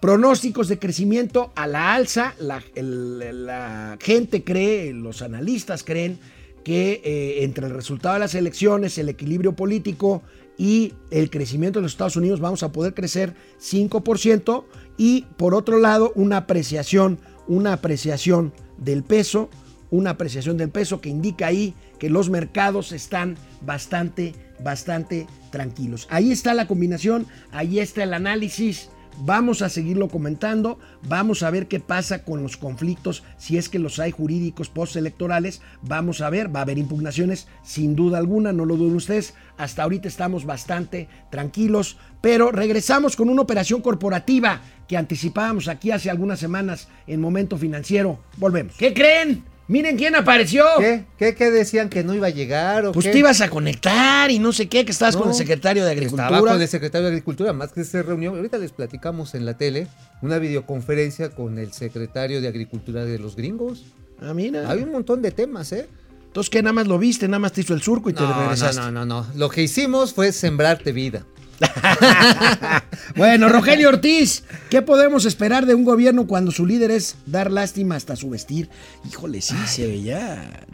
[0.02, 6.20] Pronósticos de crecimiento a la alza, la, gente cree, los analistas creen
[6.64, 10.22] que eh, entre el resultado de las elecciones, el equilibrio político
[10.60, 14.66] y el crecimiento de los Estados Unidos vamos a poder crecer 5%
[14.98, 17.20] y por otro lado una apreciación
[17.50, 19.50] una apreciación del peso,
[19.90, 26.08] una apreciación del peso que indica ahí que los mercados están bastante, bastante tranquilos.
[26.12, 28.90] Ahí está la combinación, ahí está el análisis.
[29.22, 33.78] Vamos a seguirlo comentando, vamos a ver qué pasa con los conflictos, si es que
[33.78, 38.64] los hay jurídicos postelectorales, vamos a ver, va a haber impugnaciones, sin duda alguna, no
[38.64, 44.96] lo duden ustedes, hasta ahorita estamos bastante tranquilos, pero regresamos con una operación corporativa que
[44.96, 48.20] anticipábamos aquí hace algunas semanas en Momento Financiero.
[48.38, 48.76] Volvemos.
[48.78, 49.49] ¿Qué creen?
[49.70, 50.66] Miren quién apareció.
[50.80, 51.06] ¿Qué?
[51.36, 52.88] ¿Qué, decían que no iba a llegar?
[52.88, 55.86] ¿o pues te ibas a conectar y no sé qué, que estabas con el secretario
[55.86, 56.26] de Agricultura.
[56.26, 58.36] Estaba con el secretario de Agricultura, más que esa reunión.
[58.36, 59.88] Ahorita les platicamos en la tele
[60.24, 63.86] una videoconferencia con el secretario de Agricultura de los gringos.
[64.20, 64.68] Ah, mira.
[64.72, 65.88] Hay un montón de temas, ¿eh?
[66.26, 67.28] Entonces, ¿qué nada más lo viste?
[67.28, 68.82] Nada más te hizo el surco y te regresaste.
[68.82, 69.28] No, no, no, no.
[69.36, 71.26] Lo que hicimos fue sembrarte vida.
[73.16, 77.96] bueno, Rogelio Ortiz, ¿qué podemos esperar de un gobierno cuando su líder es dar lástima
[77.96, 78.70] hasta su vestir?
[79.10, 80.66] Híjole, sí, se veía.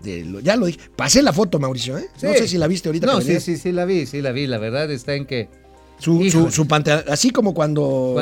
[0.44, 0.80] ya lo dije.
[0.96, 2.08] Pasé la foto, Mauricio, ¿eh?
[2.22, 3.08] No sé si la viste ahorita.
[3.08, 4.48] No, sí, sí, sí, la vi, sí, la vi.
[4.48, 5.50] La verdad está en que.
[5.98, 6.68] Su, su,
[7.10, 8.22] así como cuando,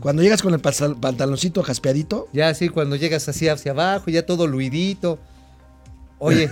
[0.00, 2.28] cuando, llegas con el pantaloncito jaspeadito.
[2.34, 5.18] Ya, sí, cuando llegas así hacia abajo, ya todo luidito.
[6.18, 6.48] Oye,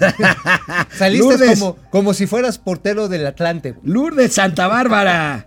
[0.96, 3.74] saliste como, como si fueras portero del Atlante.
[3.82, 5.46] Lourdes Santa Bárbara.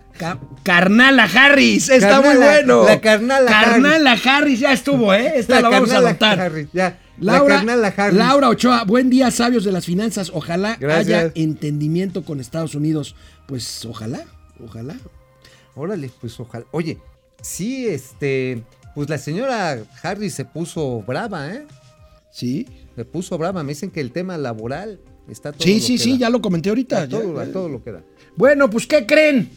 [0.63, 2.85] Carnala Harris, está muy bueno.
[2.85, 4.59] La Carnala, Carnala Harris.
[4.59, 5.33] ya estuvo, ¿eh?
[5.35, 6.51] Esta la, vamos a anotar.
[6.73, 6.99] ya.
[7.19, 7.59] Laura,
[7.95, 8.17] Harris.
[8.17, 10.31] Laura Ochoa, buen día, sabios de las finanzas.
[10.33, 13.15] Ojalá haya entendimiento con Estados Unidos.
[13.47, 14.25] Pues ojalá,
[14.63, 14.95] ojalá.
[15.75, 16.65] Órale, pues ojalá.
[16.71, 16.97] Oye,
[17.41, 18.63] sí, este,
[18.95, 21.65] pues la señora Harris se puso brava, ¿eh?
[22.31, 23.63] Sí me puso brava.
[23.63, 25.63] Me dicen que el tema laboral está todo.
[25.63, 27.03] Sí, sí, sí, ya lo comenté ahorita.
[27.03, 28.03] A todo, todo lo que da.
[28.35, 29.49] Bueno, pues, ¿qué creen?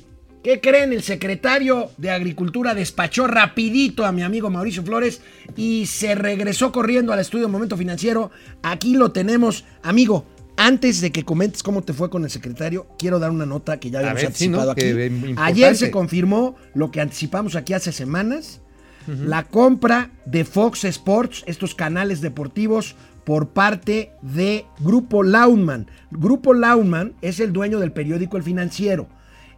[0.42, 0.92] ¿Qué creen?
[0.92, 5.20] El secretario de Agricultura despachó rapidito a mi amigo Mauricio Flores
[5.57, 8.31] y se regresó corriendo al estudio Momento Financiero.
[8.62, 9.64] Aquí lo tenemos.
[9.83, 10.24] Amigo,
[10.57, 13.90] antes de que comentes cómo te fue con el secretario, quiero dar una nota que
[13.90, 14.85] ya habíamos anticipado aquí.
[15.37, 18.61] Ayer se confirmó lo que anticipamos aquí hace semanas.
[19.07, 25.87] La compra de Fox Sports, estos canales deportivos, por parte de Grupo Launman.
[26.11, 29.09] Grupo Launman es el dueño del periódico El Financiero.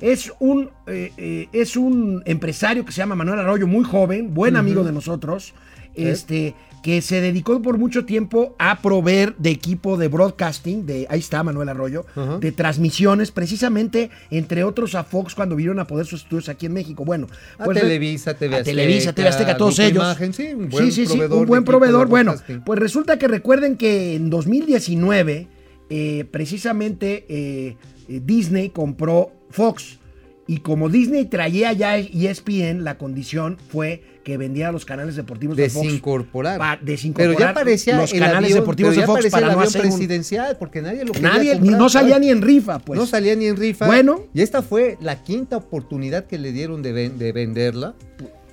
[0.00, 4.56] Es un, eh, eh, es un empresario que se llama Manuel Arroyo, muy joven, buen
[4.56, 5.54] amigo de nosotros.
[5.94, 11.20] este, que se dedicó por mucho tiempo a proveer de equipo de broadcasting, de ahí
[11.20, 12.04] está Manuel Arroyo,
[12.40, 16.72] de transmisiones, precisamente, entre otros a Fox cuando vinieron a poder sus estudios aquí en
[16.72, 17.04] México.
[17.04, 17.28] Bueno,
[17.58, 20.02] A pues, Televisa, TV a Azteca, Televisa, TV Azteca, todos ellos.
[20.02, 22.08] Imagen, sí, un buen sí, sí, sí, proveedor un buen proveedor.
[22.08, 22.34] Bueno,
[22.64, 25.48] pues resulta que recuerden que en 2019,
[25.90, 27.76] eh, precisamente eh,
[28.08, 29.98] eh, Disney compró Fox.
[30.46, 35.70] Y como Disney traía ya ESPN, la condición fue que vendiera los canales deportivos de
[35.70, 35.86] Fox.
[35.86, 36.80] Desincorporar.
[37.14, 39.68] Pero ya parecía los el canales avión, deportivos de Fox parecía para el no avión
[39.68, 41.78] hacer un- presidencial, porque nadie lo quería Nadie, comprar.
[41.78, 42.98] no salía ni en rifa, pues.
[42.98, 43.86] no salía ni en rifa.
[43.86, 44.24] Bueno.
[44.34, 47.94] Y esta fue la quinta oportunidad que le dieron de, ven- de venderla,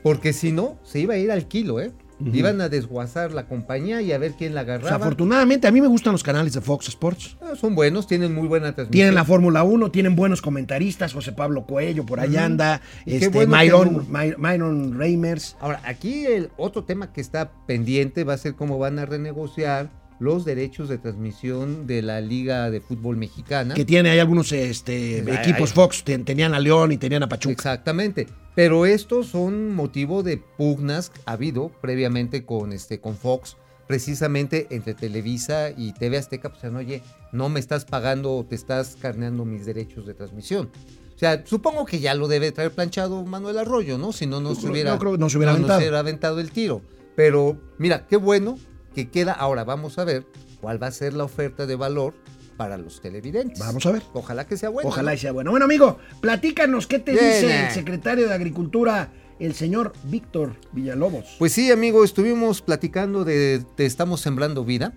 [0.04, 1.92] porque si no, se iba a ir al kilo, ¿eh?
[2.34, 4.96] Iban a desguazar la compañía y a ver quién la Pues, agarraba.
[4.98, 7.38] afortunadamente, a mí me gustan los canales de Fox Sports.
[7.42, 8.92] Ah, son buenos, tienen muy buena transmisión.
[8.92, 13.52] Tienen la Fórmula 1, tienen buenos comentaristas, José Pablo Coello, por allá anda, este, bueno
[13.52, 15.56] que Myron, My- Myron Reimers.
[15.62, 19.90] Ahora, aquí el otro tema que está pendiente va a ser cómo van a renegociar
[20.20, 23.74] los derechos de transmisión de la Liga de Fútbol Mexicana.
[23.74, 25.76] que tiene ahí algunos este, Ay, equipos ay.
[25.76, 27.54] Fox, ten- tenían a León y tenían a Pachuca.
[27.54, 28.28] Exactamente.
[28.56, 33.56] Pero estos son motivo de pugnas ha habido previamente con este con Fox,
[33.88, 37.02] precisamente entre Televisa y TV Azteca, pues oye,
[37.32, 40.70] no me estás pagando o te estás carneando mis derechos de transmisión.
[41.16, 44.12] O sea, supongo que ya lo debe traer planchado Manuel Arroyo, ¿no?
[44.14, 45.98] Si no, no se No, hubiera, no creo que no se hubiera aventado.
[45.98, 46.82] aventado el tiro.
[47.16, 48.58] Pero mira, qué bueno
[48.94, 49.34] que queda.
[49.34, 50.26] Ahora vamos a ver
[50.62, 52.14] cuál va a ser la oferta de valor
[52.58, 53.60] para los televidentes.
[53.60, 54.04] Vamos a ver.
[54.14, 54.90] Ojalá que sea bueno.
[54.90, 55.16] Ojalá ¿no?
[55.16, 55.52] y sea bueno.
[55.52, 61.38] Bueno, amigo, platícanos qué te Bien, dice el secretario de Agricultura, el señor Víctor Villalobos.
[61.40, 64.94] Pues sí, amigo, estuvimos platicando de, de Estamos Sembrando Vida.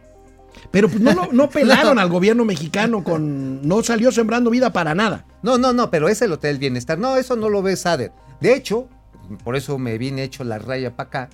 [0.71, 3.67] Pero pues no, no, no pelaron al gobierno mexicano con.
[3.67, 5.25] No salió sembrando vida para nada.
[5.43, 6.99] No, no, no, pero es el Hotel Bienestar.
[6.99, 8.13] No, eso no lo ve Sader.
[8.41, 8.89] De hecho,
[9.45, 11.31] por eso me vine hecho la raya para acá,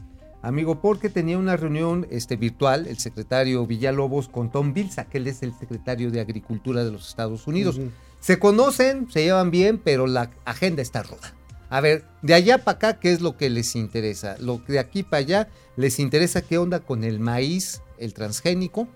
[0.48, 5.26] amigo, porque tenía una reunión este, virtual el secretario Villalobos con Tom Bilsa, que él
[5.26, 7.80] es el secretario de Agricultura de los Estados Unidos.
[8.20, 11.34] Se conocen, se llevan bien, pero la agenda está ruda.
[11.70, 14.36] A ver, de allá para acá, ¿qué es lo que les interesa?
[14.40, 18.88] Lo que de aquí para allá les interesa qué onda con el maíz, el transgénico,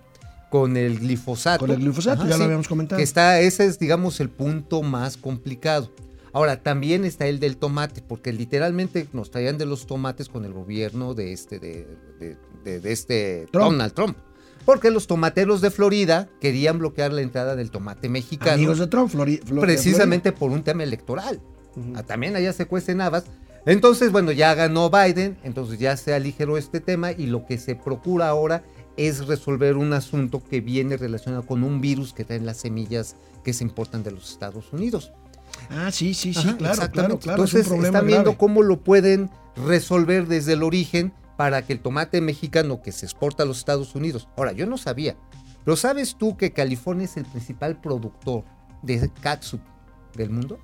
[0.51, 1.61] con el glifosato.
[1.61, 2.97] Con el glifosato, ya lo habíamos comentado.
[2.97, 5.91] Que está, ese es, digamos, el punto más complicado.
[6.33, 10.53] Ahora, también está el del tomate, porque literalmente nos traían de los tomates con el
[10.53, 11.87] gobierno de este, de,
[12.18, 13.66] de- de- de este Trump.
[13.72, 14.16] Donald Trump.
[14.64, 18.53] Porque los tomateros de Florida querían bloquear la entrada del tomate mexicano.
[18.55, 21.41] Amigos de Trump, Flori- Flor- precisamente por un tema electoral.
[21.97, 23.24] Ah, También allá se cuecen habas.
[23.66, 27.74] Entonces, bueno, ya ganó Biden, entonces ya se aligeró este tema y lo que se
[27.76, 28.64] procura ahora
[28.97, 33.53] es resolver un asunto que viene relacionado con un virus que traen las semillas que
[33.53, 35.12] se importan de los Estados Unidos.
[35.73, 37.18] Ah, sí, sí, sí, Ajá, claro, claro, exactamente.
[37.23, 37.37] claro.
[37.43, 38.37] Entonces es un problema están viendo grave.
[38.39, 39.31] cómo lo pueden
[39.66, 43.95] resolver desde el origen para que el tomate mexicano que se exporta a los Estados
[43.95, 44.29] Unidos.
[44.37, 45.16] Ahora, yo no sabía,
[45.64, 48.45] pero ¿sabes tú que California es el principal productor
[48.83, 49.61] de catsup
[50.14, 50.59] del mundo?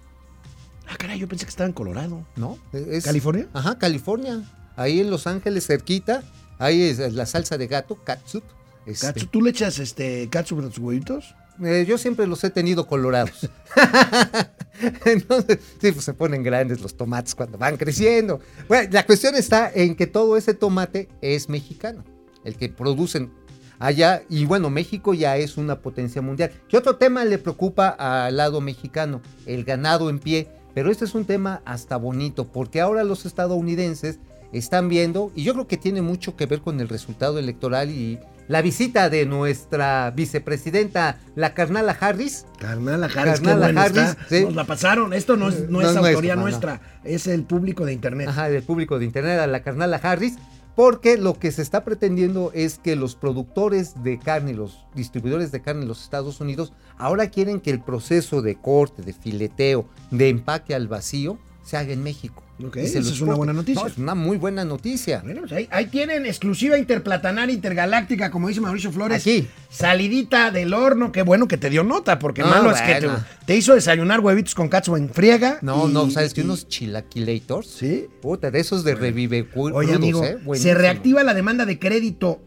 [0.89, 2.27] Ah, caray, yo pensé que estaba en Colorado.
[2.37, 2.59] ¿No?
[2.73, 3.47] Es- ¿California?
[3.53, 4.43] Ajá, California.
[4.77, 6.23] Ahí en Los Ángeles, cerquita.
[6.59, 8.43] Ahí es la salsa de gato, catsup.
[8.87, 11.35] Este, ¿Tú le echas este catsup a tus huevitos?
[11.65, 13.49] Eh, yo siempre los he tenido colorados.
[15.05, 18.41] Entonces, sí, pues se ponen grandes los tomates cuando van creciendo.
[18.69, 22.05] Bueno, la cuestión está en que todo ese tomate es mexicano,
[22.45, 23.33] el que producen
[23.79, 24.23] allá.
[24.29, 26.53] Y bueno, México ya es una potencia mundial.
[26.69, 29.21] ¿Qué otro tema le preocupa al lado mexicano?
[29.47, 30.49] El ganado en pie.
[30.75, 34.21] Pero este es un tema hasta bonito, porque ahora los estadounidenses
[34.53, 38.19] están viendo, y yo creo que tiene mucho que ver con el resultado electoral y
[38.49, 42.47] la visita de nuestra vicepresidenta, la carnala Harris.
[42.59, 44.27] Carnal Harris, qué Carnala buena Harris, está.
[44.29, 44.45] sí.
[44.45, 45.13] Nos la pasaron.
[45.13, 48.29] Esto no es, no No es autoría no, nuestra, es el público de internet.
[48.29, 50.37] Ajá, del público de internet, a la carnala Harris,
[50.75, 55.53] porque lo que se está pretendiendo es que los productores de carne y los distribuidores
[55.53, 59.89] de carne en los Estados Unidos ahora quieren que el proceso de corte, de fileteo,
[60.11, 62.45] de empaque al vacío se haga en México.
[62.75, 63.83] Esa es una buena noticia.
[63.83, 65.21] No, es una muy buena noticia.
[65.23, 69.23] Bueno, pues ahí, ahí tienen exclusiva interplatanaria intergaláctica, como dice Mauricio Flores.
[69.23, 69.47] Aquí.
[69.71, 71.13] Salidita del horno.
[71.13, 73.09] Qué bueno que te dio nota, porque No, malo es que
[73.47, 75.59] te, hizo desayunar huevitos con catsup en friega.
[75.63, 77.69] No, y- no, ¿sabes que unos chilaquilators?
[77.69, 78.07] Sí.
[78.21, 80.39] Puta, de esos de revive Oye, crudos, amigo, ¿eh?
[80.55, 82.41] se reactiva la demanda de crédito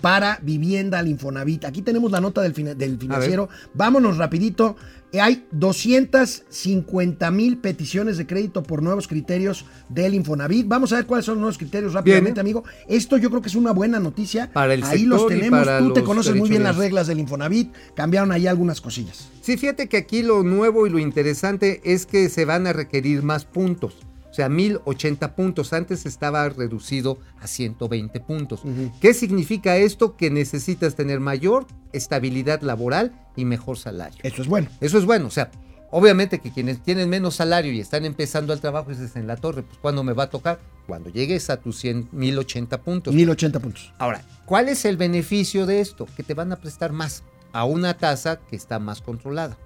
[0.00, 1.64] para vivienda al Infonavit.
[1.64, 3.48] Aquí tenemos la nota del, fina- del financiero.
[3.74, 4.76] Vámonos rapidito.
[5.18, 10.66] Hay 250 mil peticiones de crédito por nuevos criterios del Infonavit.
[10.68, 12.64] Vamos a ver cuáles son los nuevos criterios rápidamente, amigo.
[12.88, 14.50] Esto yo creo que es una buena noticia.
[14.52, 15.60] Para el ahí sector los y tenemos.
[15.60, 17.72] para Tú te conoces muy bien las reglas del Infonavit.
[17.94, 19.28] Cambiaron ahí algunas cosillas.
[19.40, 23.22] Sí, fíjate que aquí lo nuevo y lo interesante es que se van a requerir
[23.22, 23.96] más puntos.
[24.36, 25.72] O sea, 1080 puntos.
[25.72, 28.60] Antes estaba reducido a 120 puntos.
[29.00, 30.14] ¿Qué significa esto?
[30.14, 34.18] Que necesitas tener mayor estabilidad laboral y mejor salario.
[34.22, 34.68] Eso es bueno.
[34.82, 35.50] Eso es bueno, o sea,
[35.90, 39.62] obviamente que quienes tienen menos salario y están empezando al trabajo, dices en la torre,
[39.62, 40.60] pues ¿cuándo me va a tocar?
[40.86, 43.14] Cuando llegues a tus 100, 1080 puntos.
[43.14, 43.94] 1080 puntos.
[43.96, 46.06] Ahora, ¿cuál es el beneficio de esto?
[46.14, 47.22] Que te van a prestar más
[47.54, 49.56] a una tasa que está más controlada.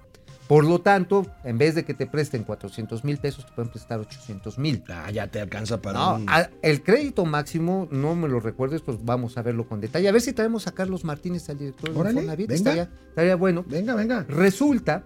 [0.51, 4.01] Por lo tanto, en vez de que te presten 400 mil pesos, te pueden prestar
[4.01, 4.83] 800 mil.
[4.89, 8.81] Ah, ya te alcanza para No, un- a- el crédito máximo, no me lo recuerdes,
[8.81, 10.09] pues vamos a verlo con detalle.
[10.09, 12.47] A ver si traemos a Carlos Martínez, al director de Órale, Infonavit.
[12.49, 12.57] venga.
[12.71, 13.63] Estaría, estaría bueno.
[13.65, 14.25] Venga, venga.
[14.27, 15.05] Resulta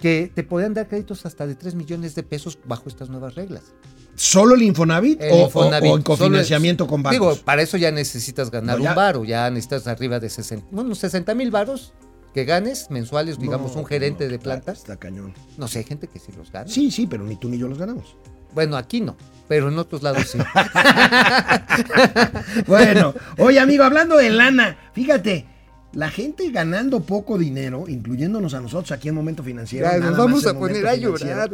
[0.00, 3.74] que te podían dar créditos hasta de 3 millones de pesos bajo estas nuevas reglas.
[4.14, 7.34] ¿Solo el Infonavit, El o, Infonavit, o en cofinanciamiento solo- con bancos?
[7.34, 10.66] Digo, para eso ya necesitas ganar No, ya- un varo, ya necesitas arriba de 60,
[10.70, 11.92] bueno, 60 mil varos
[12.34, 14.78] que ganes mensuales, digamos, No, un gerente no, de plantas.
[14.78, 15.34] Está cañón.
[15.56, 16.68] No sé, hay gente que sí los gana.
[16.68, 18.16] Sí, sí, pero ni tú ni yo los ganamos.
[18.54, 19.16] Bueno, aquí no,
[19.46, 20.38] pero en otros lados sí.
[22.66, 25.46] Bueno, oye amigo, hablando de lana, fíjate,
[25.92, 29.88] la gente ganando poco dinero, incluyéndonos a nosotros aquí en Momento Financiero.
[29.90, 31.50] Ya, nos vamos a poner a llorar.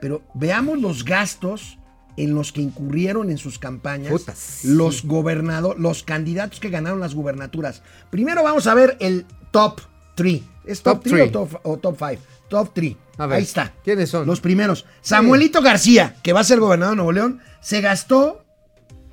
[0.00, 1.78] Pero veamos los gastos
[2.16, 4.68] en los que incurrieron en sus campañas Puta, sí.
[4.68, 7.82] los gobernadores, los candidatos que ganaron las gubernaturas.
[8.10, 9.80] Primero vamos a ver el top
[10.18, 10.42] 3.
[10.66, 11.22] ¿Es top Top 3 three.
[11.22, 12.22] o top, o top 5?
[12.48, 12.96] Top 3.
[13.16, 13.72] A ver, Ahí está.
[13.82, 14.26] ¿quiénes son?
[14.26, 14.84] Los primeros.
[15.00, 18.44] Samuelito García, que va a ser gobernador de Nuevo León, se gastó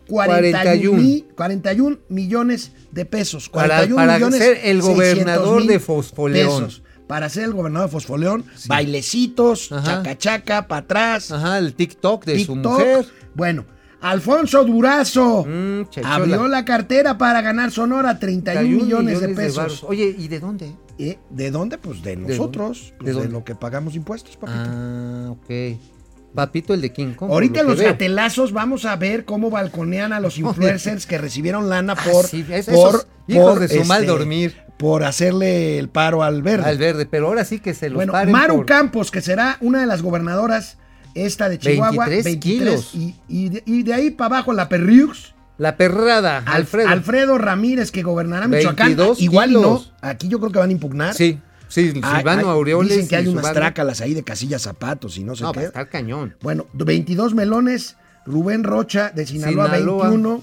[0.07, 1.01] 41, 41.
[1.01, 3.49] mi- 41 millones de pesos.
[3.49, 6.63] Para- 41 para millones ser el 600 gobernador de Fosfoleón.
[6.65, 6.81] pesos.
[7.07, 9.83] Para ser el gobernador de Fosfoleón, bailecitos, Ajá.
[10.03, 13.05] chaca chaca, para atrás, Ajá, el TikTok de su mujer.
[13.33, 13.65] Bueno,
[14.01, 19.73] Alfonso Durazo Mm, abrió la cartera para ganar Sonora 31 31 millones, de varos.
[19.73, 19.83] pesos.
[19.87, 20.75] Oye, ¿y de dónde?
[20.97, 21.77] ¿De dónde?
[21.77, 24.59] Pues de nosotros, ¿De pues de, lo que pagamos impuestos, papito.
[24.65, 25.77] Ah, ok.
[26.33, 27.31] Papito el de King Kong.
[27.31, 27.89] Ahorita en lo los veo.
[27.91, 32.45] gatelazos vamos a ver cómo balconean a los influencers que recibieron lana Ah, por, sí,
[32.49, 34.57] es- por, hijos por, de su mal este, dormir.
[34.77, 36.65] por hacerle el paro al verde.
[36.69, 39.57] Al verde, pero ahora sí que se los bueno, paren Maru por- Campos, que será
[39.61, 40.77] una de las gobernadoras
[41.13, 42.93] esta de Chihuahua, 23 kilos.
[42.95, 45.34] y, y de, y de ahí para abajo la Perriux.
[45.57, 46.89] La perrada, Alfredo.
[46.89, 47.37] Alfredo.
[47.37, 48.87] Ramírez, que gobernará Michoacán.
[48.87, 49.83] 22 Igual no.
[50.01, 51.13] Aquí yo creo que van a impugnar.
[51.13, 51.39] Sí,
[51.69, 52.91] sí, Silvano Aureoles.
[52.93, 55.61] Dicen que hay unas trácalas ahí de casillas zapatos y no sé No, va a
[55.61, 55.67] qué.
[55.67, 56.35] estar cañón.
[56.41, 57.95] Bueno, 22 melones.
[58.25, 60.09] Rubén Rocha de Sinaloa, Sinaloa.
[60.09, 60.41] 21.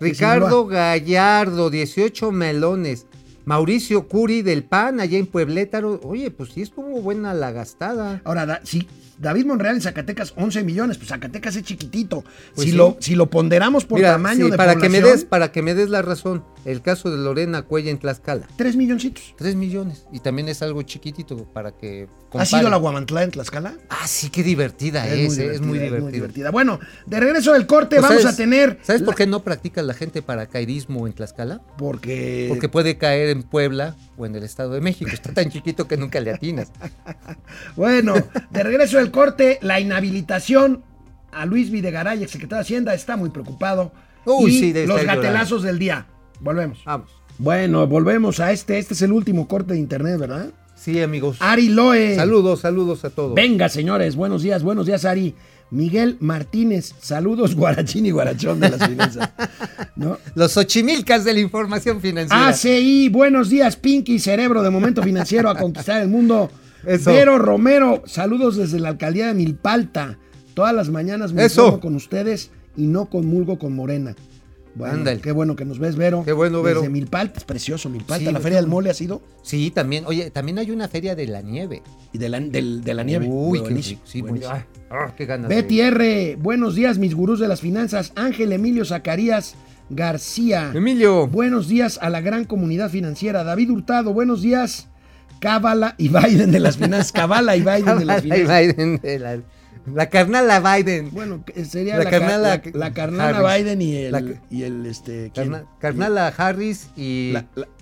[0.00, 0.72] de Ricardo Sinaloa.
[0.72, 3.06] Gallardo, 18 melones.
[3.44, 6.00] Mauricio Curi del PAN, allá en Pueblétaro.
[6.04, 8.20] Oye, pues sí estuvo buena la gastada.
[8.24, 8.86] Ahora, da- si
[9.20, 10.96] David Monreal en Zacatecas, 11 millones.
[10.96, 12.24] Pues Zacatecas es chiquitito.
[12.54, 12.76] Pues si, sí.
[12.76, 15.60] lo, si lo ponderamos por Mira, tamaño sí, de para que me des, para que
[15.60, 19.34] me des la razón, el caso de Lorena Cuella en Tlaxcala, 3 milloncitos.
[19.36, 20.06] 3 millones.
[20.10, 22.08] Y también es algo chiquitito para que.
[22.32, 22.70] ¿Ha sido comparen.
[22.70, 23.74] la Guamantlá en Tlaxcala?
[23.90, 26.50] Ah, sí, qué divertida es, eh, es, muy divertida.
[26.50, 28.78] Bueno, de regreso del corte Pues, vamos ¿sabes- a tener.
[28.82, 31.60] ¿Sabes la- por qué no practica la gente paracaidismo en Tlaxcala?
[31.76, 32.46] Porque.
[32.48, 35.10] Porque puede caer en Puebla o en el Estado de México.
[35.12, 36.70] Está tan chiquito que nunca le atinas.
[37.76, 38.14] Bueno,
[38.50, 40.84] de regreso del corte, la inhabilitación
[41.32, 43.92] a Luis Videgaray, exsecretario de Hacienda, está muy preocupado.
[44.24, 46.06] Uy, y sí, los gatelazos del día.
[46.40, 46.82] Volvemos.
[46.84, 47.10] Vamos.
[47.38, 48.78] Bueno, volvemos a este.
[48.78, 50.50] Este es el último corte de internet, ¿verdad?
[50.80, 51.36] Sí, amigos.
[51.40, 52.16] Ari Loe.
[52.16, 53.34] Saludos, saludos a todos.
[53.34, 55.34] Venga, señores, buenos días, buenos días, Ari.
[55.70, 59.30] Miguel Martínez, saludos, Guarachín y Guarachón de las finanzas.
[59.94, 60.16] ¿No?
[60.34, 62.48] Los ochimilcas de la información financiera.
[62.48, 66.50] ACI, buenos días, Pinky, cerebro de momento financiero a conquistar el mundo.
[66.86, 67.12] Eso.
[67.12, 70.18] Vero Romero, saludos desde la alcaldía de Milpalta.
[70.54, 71.78] Todas las mañanas me Eso.
[71.78, 74.16] con ustedes y no conmulgo con Morena.
[74.74, 75.20] Bueno, Ándale.
[75.20, 76.22] qué bueno que nos ves, Vero.
[76.24, 76.80] Qué bueno, Vero.
[76.80, 78.18] Desde Milpalta, es precioso Milpalta.
[78.20, 78.68] Sí, la pues, Feria del.
[78.68, 80.04] Mole ha sido Sí, también.
[80.06, 81.82] Oye, también hay una feria de la nieve.
[82.12, 83.26] y de la, del- de la nieve.
[83.28, 84.00] Uy, qué Buenísimo.
[84.04, 84.54] Sí, muy- buenísimo.
[84.56, 85.48] ay, ah, qué ganas.
[85.48, 85.80] Betty.
[85.80, 88.12] R, buenos días, mis gurús de las finanzas.
[88.16, 89.54] Ángel Emilio Zacarías
[89.90, 90.70] García.
[90.74, 91.26] Emilio.
[91.26, 93.44] Buenos días a la gran comunidad financiera.
[93.44, 94.86] David Hurtado, buenos días.
[95.40, 97.12] Cábala y Biden de las finanzas.
[97.12, 98.60] Cábala y Biden de las La finanzas.
[98.76, 99.40] Biden de la,
[99.86, 101.10] la carnala Biden.
[101.12, 103.56] Bueno, sería La la, ca- carnala la, la carnala.
[103.56, 105.30] Biden y el, y el este.
[105.34, 107.34] Carna- carnala Harris y,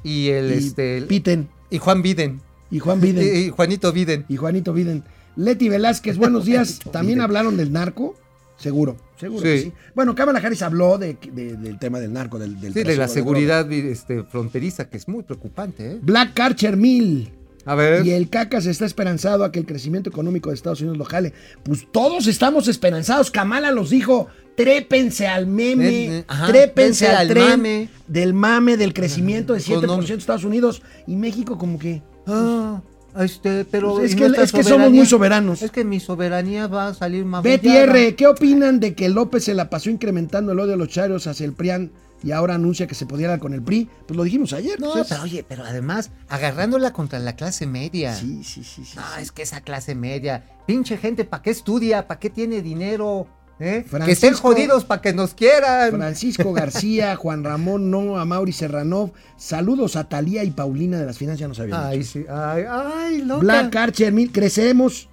[0.03, 2.41] y el y este Piten y Juan Biden.
[2.71, 4.25] y Juan Biden Y, Juanito Biden.
[4.29, 5.05] y Juanito Biden.
[5.37, 6.81] Leti Velázquez, buenos días.
[6.93, 8.15] También hablaron del narco.
[8.57, 9.65] Seguro, seguro que Sí.
[9.67, 9.73] sí.
[9.95, 13.07] Bueno, Kamala Harris habló de, de- del tema del narco, del, del Sí, de la
[13.07, 15.93] seguridad este, fronteriza, que es muy preocupante.
[15.93, 15.99] ¿eh?
[16.03, 17.31] Black Carcher Mill.
[17.69, 18.07] A ver.
[18.07, 21.33] Y el CACAS está esperanzado a que el crecimiento económico de Estados Unidos lo jale.
[21.63, 23.31] Pues todos estamos esperanzados.
[23.31, 27.89] Kamala los dijo, trépense al meme, ajá, trépense al, tren mame.
[28.07, 30.15] del mame del crecimiento de 7% de.
[30.15, 30.83] Estados Unidos.
[31.07, 32.81] Y México como que, Ah,
[33.19, 35.63] Este, pero Pues es ¿y que- nuestra es que somos muy soberanos.
[35.63, 39.55] Es que mi soberanía va a salir más BTR, ¿qué opinan de que López se
[39.55, 41.91] la pasó incrementando el odio de los charios hacia el PRIAN
[42.23, 43.89] y ahora anuncia que se pudiera con el PRI?
[44.07, 44.81] Pues lo dijimos ayer.
[44.81, 48.15] No, pues es- pero oye, pero además, agarrándola contra la clase media.
[48.15, 48.85] Sí, sí, sí.
[48.85, 49.23] sí, No, sí.
[49.23, 52.07] es que esa clase media, pinche gente, ¿para qué estudia?
[52.07, 53.27] ¿Para qué tiene dinero?
[53.61, 53.85] ¿Eh?
[54.05, 55.91] Que estén jodidos para que nos quieran.
[55.91, 59.11] Francisco García, Juan Ramón No, a Mauri Serranov.
[59.37, 62.11] Saludos a Talía y Paulina de las finanzas, ya nos habían Ay, dicho.
[62.21, 63.41] sí, ay, ay, loca.
[63.41, 65.09] Black Archer, mil, crecemos.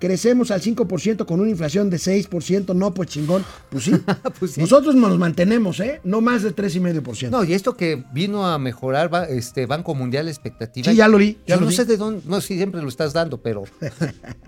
[0.00, 2.74] Crecemos al 5% con una inflación de 6%.
[2.74, 3.44] No, pues chingón.
[3.68, 3.92] Pues sí.
[4.40, 4.60] Pues sí.
[4.62, 6.00] Nosotros nos mantenemos, ¿eh?
[6.04, 7.28] No más de 3,5%.
[7.28, 10.90] No, y esto que vino a mejorar va- este Banco Mundial expectativas.
[10.90, 11.76] Sí, ya lo vi, ya Yo lo no vi.
[11.76, 13.64] sé de dónde, no, sí, siempre lo estás dando, pero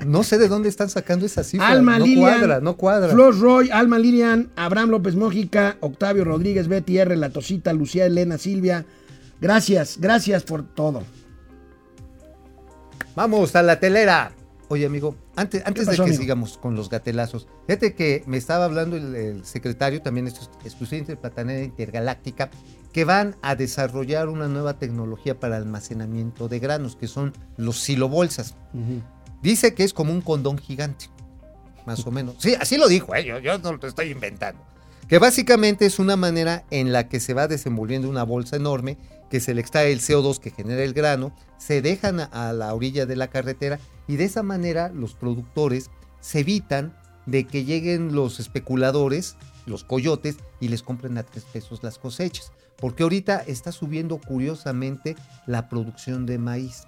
[0.06, 1.68] no sé de dónde están sacando esa cifra.
[1.68, 3.12] Alma no Lilian, cuadra, no cuadra.
[3.12, 8.38] Flor Roy, Alma Lilian, Abraham López Mójica, Octavio Rodríguez, Betty R, La Tosita, Lucía Elena
[8.38, 8.86] Silvia.
[9.40, 11.02] Gracias, gracias por todo.
[13.14, 14.32] Vamos a la telera.
[14.72, 16.22] Oye, amigo, antes, antes pasó, de que amigo?
[16.22, 20.50] sigamos con los gatelazos, fíjate que me estaba hablando el, el secretario, también esto es
[20.64, 22.48] exclusiva interplatanera intergaláctica,
[22.90, 28.54] que van a desarrollar una nueva tecnología para almacenamiento de granos, que son los silobolsas.
[29.42, 31.10] Dice que es como un condón gigante,
[31.84, 32.36] más o menos.
[32.38, 33.26] Sí, así lo dijo, ¿eh?
[33.26, 34.62] yo, yo no lo estoy inventando.
[35.06, 38.96] Que básicamente es una manera en la que se va desenvolviendo una bolsa enorme,
[39.28, 43.04] que se le extrae el CO2 que genera el grano, se dejan a la orilla
[43.04, 43.78] de la carretera
[44.12, 45.90] y de esa manera los productores
[46.20, 46.94] se evitan
[47.24, 52.52] de que lleguen los especuladores, los coyotes, y les compren a tres pesos las cosechas.
[52.76, 56.82] Porque ahorita está subiendo curiosamente la producción de maíz.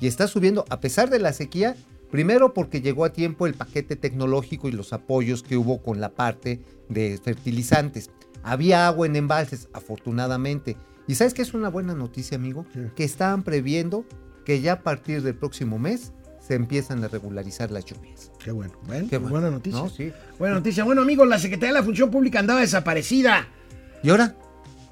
[0.00, 1.76] Y está subiendo, a pesar de la sequía,
[2.10, 6.14] primero porque llegó a tiempo el paquete tecnológico y los apoyos que hubo con la
[6.14, 8.08] parte de fertilizantes.
[8.42, 10.78] Había agua en embalses, afortunadamente.
[11.06, 12.64] ¿Y sabes qué es una buena noticia, amigo?
[12.72, 12.80] Sí.
[12.96, 14.06] Que estaban previendo
[14.46, 16.14] que ya a partir del próximo mes
[16.46, 18.30] se empiezan a regularizar las lluvias.
[18.42, 18.72] Qué bueno.
[18.86, 19.30] Bueno, Qué pues bueno.
[19.46, 19.80] buena noticia.
[19.80, 19.88] ¿No?
[19.88, 20.12] Sí.
[20.38, 20.84] Buena noticia.
[20.84, 23.48] Bueno, amigos, la Secretaría de la Función Pública andaba desaparecida.
[24.02, 24.34] ¿Y ahora?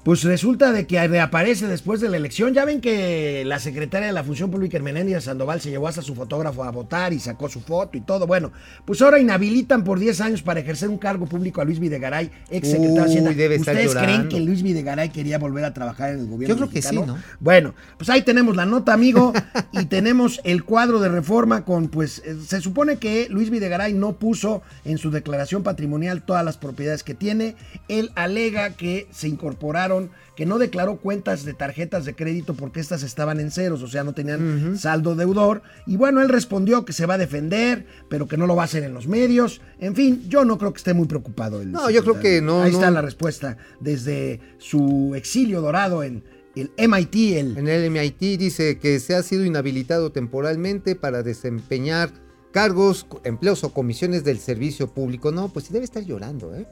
[0.03, 2.55] Pues resulta de que reaparece después de la elección.
[2.55, 6.15] Ya ven que la secretaria de la Función Pública, Hermenéndez Sandoval, se llevó hasta su
[6.15, 8.25] fotógrafo a votar y sacó su foto y todo.
[8.25, 8.51] Bueno,
[8.85, 12.67] pues ahora inhabilitan por 10 años para ejercer un cargo público a Luis Videgaray, ex
[12.67, 13.33] secretario de Hacienda.
[13.33, 16.57] debe estar ¿Ustedes creen que Luis Videgaray quería volver a trabajar en el gobierno Yo
[16.57, 16.95] creo que sí?
[16.95, 17.17] ¿no?
[17.39, 19.33] Bueno, pues ahí tenemos la nota, amigo,
[19.71, 24.13] y tenemos el cuadro de reforma con, pues, eh, se supone que Luis Videgaray no
[24.13, 27.55] puso en su declaración patrimonial todas las propiedades que tiene.
[27.87, 29.90] Él alega que se incorporaron,
[30.35, 34.03] que no declaró cuentas de tarjetas de crédito porque estas estaban en ceros, o sea,
[34.03, 35.61] no tenían saldo deudor.
[35.85, 38.65] Y bueno, él respondió que se va a defender, pero que no lo va a
[38.65, 39.61] hacer en los medios.
[39.79, 41.61] En fin, yo no creo que esté muy preocupado.
[41.61, 42.77] El No, yo creo que no, Ahí no.
[42.77, 46.23] está la respuesta desde su exilio dorado en
[46.55, 52.11] el MIT, el En el MIT dice que se ha sido inhabilitado temporalmente para desempeñar
[52.51, 55.31] cargos, empleos o comisiones del servicio público.
[55.31, 56.67] No, pues sí debe estar llorando, ¿eh?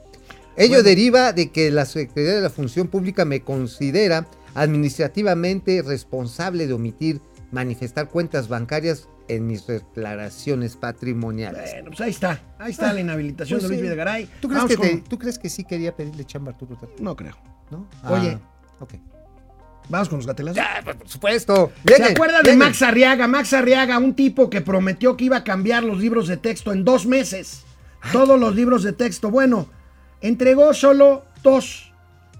[0.56, 0.82] Ello Bueno.
[0.84, 7.20] deriva de que la Secretaría de la Función Pública me considera administrativamente responsable de omitir
[7.52, 11.70] manifestar cuentas bancarias en mis declaraciones patrimoniales.
[11.72, 12.42] Bueno, pues ahí está.
[12.58, 13.82] Ahí está la inhabilitación Pues de Luis sí.
[13.84, 14.28] Videgaray.
[14.40, 16.76] ¿Tú crees, Vamos que con- te- ¿Tú crees que sí quería pedirle chamba a Arturo?
[16.98, 17.36] No creo.
[17.70, 17.86] ¿No?
[18.08, 18.38] Oye.
[18.40, 18.94] Ah, ok.
[19.88, 20.56] Vamos con los gatelazos.
[20.56, 21.72] Ya, pues, por supuesto.
[21.84, 22.56] ¿Se Vienen, acuerdan de.
[22.56, 23.26] Max Arriaga?
[23.28, 26.84] Max Arriaga, un tipo que prometió que iba a cambiar los libros de texto en
[26.84, 27.62] dos meses.
[28.12, 29.30] Todos los libros de texto.
[29.30, 29.68] Bueno,
[30.20, 31.92] entregó solo dos.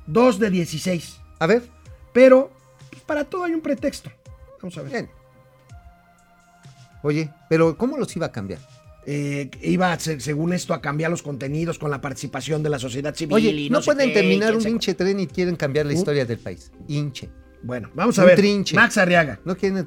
[0.06, 1.18] Dos de 16.
[1.38, 1.62] A ver,
[2.12, 2.50] Pero
[2.90, 4.10] pues, para todo hay un pretexto.
[4.60, 4.90] Vamos a ver.
[4.92, 5.10] bien.
[7.02, 8.60] Oye, pero ¿cómo los iba a cambiar?
[9.06, 13.14] Eh, iba, se- según esto, a cambiar los contenidos con la participación de la sociedad
[13.14, 13.34] civil.
[13.34, 16.38] Oye, y no, pueden qué, terminar un hinche tren y quieren cambiar la historia del
[16.38, 16.70] país.
[16.88, 17.30] Hinche.
[17.62, 18.36] Bueno, vamos a Un ver.
[18.36, 18.74] trinche.
[18.76, 19.38] Max Arriaga.
[19.44, 19.86] No quieren.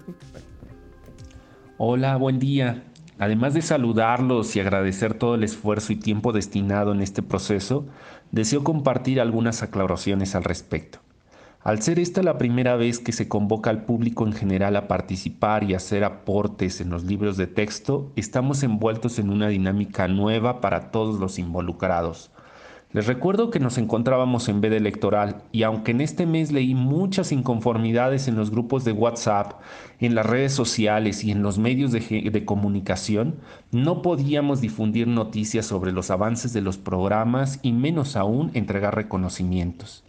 [1.78, 2.84] Hola, buen día.
[3.24, 7.86] Además de saludarlos y agradecer todo el esfuerzo y tiempo destinado en este proceso,
[8.32, 11.00] deseo compartir algunas aclaraciones al respecto.
[11.62, 15.64] Al ser esta la primera vez que se convoca al público en general a participar
[15.64, 20.92] y hacer aportes en los libros de texto, estamos envueltos en una dinámica nueva para
[20.92, 22.33] todos los involucrados.
[22.94, 27.32] Les recuerdo que nos encontrábamos en veda electoral y aunque en este mes leí muchas
[27.32, 29.54] inconformidades en los grupos de WhatsApp,
[30.00, 32.00] en las redes sociales y en los medios de,
[32.32, 33.38] de comunicación,
[33.72, 40.04] no podíamos difundir noticias sobre los avances de los programas y menos aún entregar reconocimientos.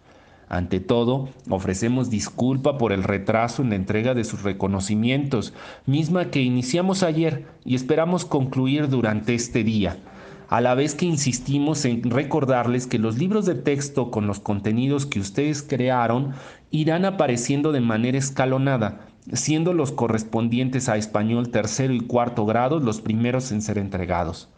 [0.50, 5.54] Ante todo, ofrecemos disculpa por el retraso en la entrega de sus reconocimientos,
[5.86, 9.96] misma que iniciamos ayer y esperamos concluir durante este día
[10.48, 15.06] a la vez que insistimos en recordarles que los libros de texto con los contenidos
[15.06, 16.34] que ustedes crearon
[16.70, 23.00] irán apareciendo de manera escalonada siendo los correspondientes a español tercero y cuarto grado los
[23.00, 24.48] primeros en ser entregados.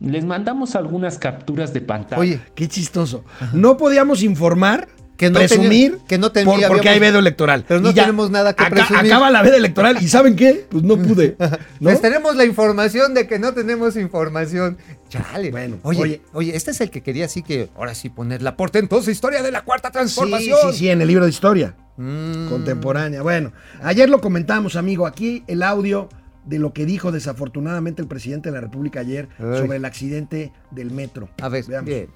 [0.00, 2.20] Les mandamos algunas capturas de pantalla.
[2.20, 3.24] Oye, qué chistoso.
[3.52, 4.88] No podíamos informar,
[5.20, 7.64] Que no presumir, tenía- que no por- tenía- porque hay habíamos- vedo electoral.
[7.68, 9.12] pero no ya, tenemos nada que acá- presumir.
[9.12, 10.66] Acaba la veda electoral y ¿saben qué?
[10.70, 11.36] Pues no pude.
[11.80, 11.90] ¿no?
[11.90, 14.78] Les tenemos la información de que no tenemos información.
[15.10, 15.50] Chale.
[15.50, 16.22] Bueno, oye, oye.
[16.32, 19.50] oye, este es el que quería así que ahora sí poner la portentosa historia de
[19.52, 20.58] la cuarta Sí, transformación.
[20.72, 22.48] sí, sí, en el libro de historia Mm.
[22.48, 23.20] contemporánea.
[23.22, 23.52] Bueno,
[23.82, 25.06] ayer lo comentamos, amigo.
[25.06, 26.08] Aquí el audio
[26.46, 29.58] de lo que dijo desafortunadamente el presidente de la República ayer Ay.
[29.58, 31.28] sobre el accidente del metro.
[31.42, 31.86] A ver, Veamos.
[31.90, 32.08] bien.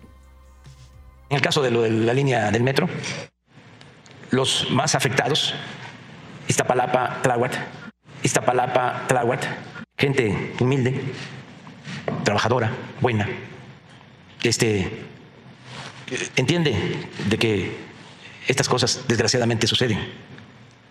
[1.31, 2.89] En el caso de lo de la línea del metro,
[4.31, 5.55] los más afectados,
[6.49, 7.53] Iztapalapa, Tláhuac,
[8.23, 9.47] Iztapalapa, Tláhuac,
[9.97, 11.01] gente humilde,
[12.25, 12.71] trabajadora,
[13.01, 13.29] buena,
[14.43, 14.91] este,
[16.37, 17.77] entiende de que
[18.47, 19.99] estas cosas desgraciadamente suceden.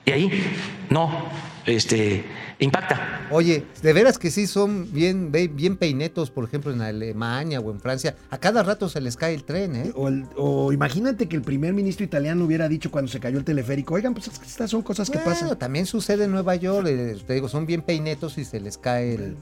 [0.06, 0.58] Y ahí
[0.90, 1.30] no
[1.66, 2.26] este,
[2.60, 7.72] impacta Oye, de veras que sí son bien, bien peinetos, por ejemplo, en Alemania o
[7.72, 8.16] en Francia.
[8.30, 9.92] A cada rato se les cae el tren, ¿eh?
[9.96, 13.44] O, el- o imagínate que el primer ministro italiano hubiera dicho cuando se cayó el
[13.46, 15.58] teleférico, oigan, pues es que estas son cosas que Bueno, pasan.
[15.58, 16.86] también sucede en Nueva York.
[16.90, 19.38] eh, te digo, son bien peinetos y se les cae el,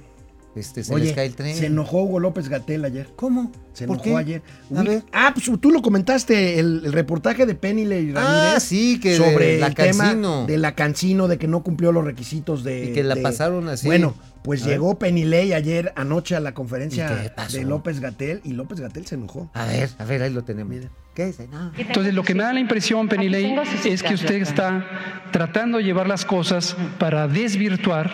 [0.56, 1.56] este, se les Oye, cae el tren.
[1.56, 3.08] se enojó Hugo López Gatel ayer.
[3.16, 3.52] ¿Cómo?
[3.74, 4.18] Se ¿Por enojó qué?
[4.18, 4.42] ayer.
[4.76, 5.04] A ver.
[5.14, 8.16] Ah, pues tú lo comentaste, el, el reportaje de Penny Ramírez.
[8.18, 10.46] Ah, sí, que de sobre la el tema Cancino.
[10.46, 12.86] de la Cancino, de que no cumplió los requisitos de.
[12.86, 13.88] Y que la de- pasaron así.
[13.88, 14.14] Bueno,
[14.44, 14.74] pues A ver.
[14.76, 17.10] llegó Penilei ayer anoche a la conferencia
[17.52, 19.50] de López Gatel y López Gatel se enojó.
[19.54, 20.74] A ver, a ver, ahí lo tenemos.
[20.74, 20.90] Mira.
[21.14, 21.48] ¿Qué dice?
[21.50, 21.72] No.
[21.78, 23.54] Entonces, lo que me da la impresión, Penilei,
[23.86, 24.86] es que usted está
[25.32, 28.10] tratando de llevar las cosas para desvirtuar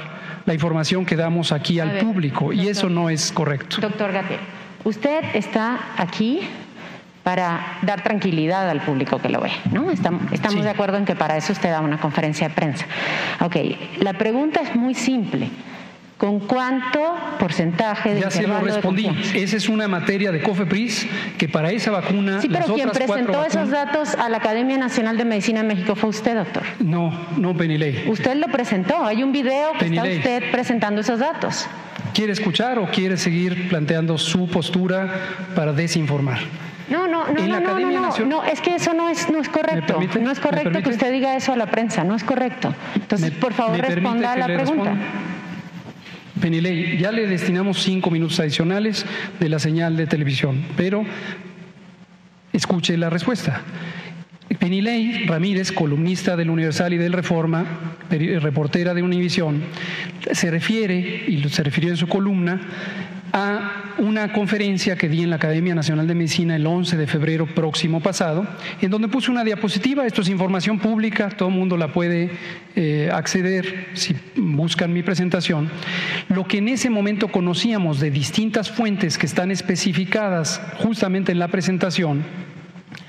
[0.46, 3.78] la información que damos aquí al ver, público, y eso no es correcto.
[3.82, 4.40] Doctor Gatel,
[4.84, 6.40] usted está aquí
[7.24, 9.92] para dar tranquilidad al público que lo ve, ¿no?
[9.92, 10.62] Estam- Estamos Sí.
[10.62, 12.86] de acuerdo en que para eso usted da una conferencia de prensa.
[13.42, 13.58] Ok,
[14.02, 15.50] la pregunta es muy simple.
[16.18, 19.08] ¿Con cuánto porcentaje de Ya se lo respondí.
[19.36, 21.08] Esa es una materia de COFEPRIS
[21.38, 22.42] que para esa vacuna.
[22.42, 25.68] Sí, pero las quien otras presentó esos datos a la Academia Nacional de Medicina de
[25.68, 26.64] México fue usted, doctor.
[26.80, 28.10] No, no, Penilei.
[28.10, 29.06] Usted lo presentó.
[29.06, 30.18] Hay un video que Penilei.
[30.18, 31.68] está usted presentando esos datos.
[32.16, 35.14] ¿Quiere escuchar o quiere seguir planteando su postura
[35.56, 36.40] para desinformar?
[36.90, 39.40] No, no, no, no, no, no, no, Nacional- no, es que eso no es, no
[39.40, 40.00] es correcto.
[40.20, 42.74] No es ¿Me correcto que usted diga eso a la prensa, no es correcto.
[42.96, 44.84] Entonces, ¿Me- por favor, responda a la pregunta.
[44.92, 45.06] responda?
[46.42, 49.06] Penilei, ya le destinamos cinco minutos adicionales
[49.40, 51.04] de la señal de televisión, pero
[52.54, 53.62] escuche la respuesta.
[54.60, 57.66] Penilei Ramírez, columnista del Universal y del Reforma,
[58.10, 59.62] reportera de Univisión,
[60.32, 62.60] se refiere, y se refirió en su columna,
[63.38, 67.46] a una conferencia que di en la Academia Nacional de Medicina el 11 de febrero
[67.46, 68.48] próximo pasado,
[68.82, 72.32] en donde puse una diapositiva, esto es información pública, todo el mundo la puede
[72.76, 75.70] eh, acceder si buscan mi presentación,
[76.30, 81.50] lo que en ese momento conocíamos de distintas fuentes que están especificadas justamente en la
[81.50, 82.24] presentación,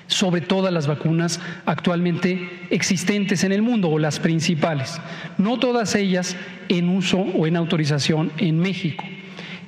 [0.08, 5.00] sobre todas las vacunas actualmente existentes en el mundo o las principales,
[5.38, 6.36] no todas ellas
[6.68, 9.04] en uso o en autorización en México.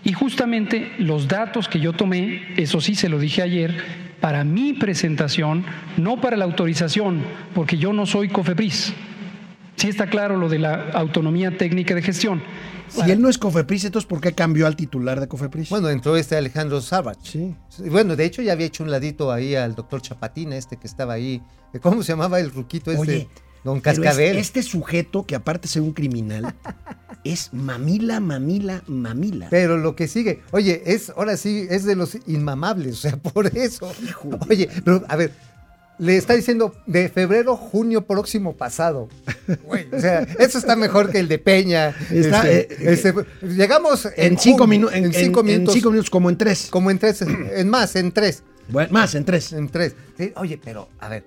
[0.05, 3.77] Y justamente los datos que yo tomé, eso sí se lo dije ayer,
[4.21, 5.65] para mi presentación,
[5.97, 7.23] no para la autorización,
[7.55, 8.93] porque yo no soy COFEPRIS.
[9.77, 12.43] Sí está claro lo de la autonomía técnica de gestión.
[12.89, 15.71] Si él no es Cofepris, entonces ¿por qué cambió al titular de Cofepris?
[15.71, 17.21] Bueno, entró este Alejandro Savage.
[17.23, 17.55] Sí.
[17.89, 21.13] Bueno, de hecho ya había hecho un ladito ahí al doctor Chapatina, este que estaba
[21.15, 21.41] ahí.
[21.81, 23.01] ¿Cómo se llamaba el ruquito este?
[23.01, 23.29] Oye,
[23.63, 24.37] Don pero es- Cascabel.
[24.39, 26.53] este sujeto, que aparte ser un criminal,
[27.25, 29.49] es mamila, mamila, mamila.
[29.51, 33.47] Pero lo que sigue, oye, es ahora sí, es de los inmamables, o sea, por
[33.47, 33.93] eso.
[34.49, 35.33] Oye, pero a ver,
[35.99, 39.09] le está diciendo de febrero, junio próximo pasado.
[39.64, 41.95] Güey, o sea, eso está mejor que el de Peña.
[42.11, 45.75] Está, Este, eh, este, llegamos en, cinco, junio, en, en cinco en minutos.
[45.75, 46.68] cinco minutos, como en tres.
[46.71, 48.43] Como en tres, en más, en tres.
[48.71, 49.53] Bueno, más, en tres.
[49.53, 49.95] En tres.
[50.16, 51.27] Sí, oye, pero, a ver,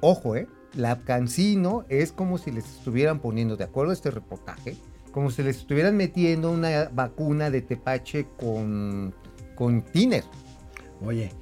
[0.00, 0.48] ojo, ¿eh?
[0.74, 4.76] La Cancino es como si les estuvieran poniendo, de acuerdo a este reportaje,
[5.18, 9.12] como si les estuvieran metiendo una vacuna de tepache con,
[9.56, 10.22] con tiner.
[11.04, 11.32] Oye,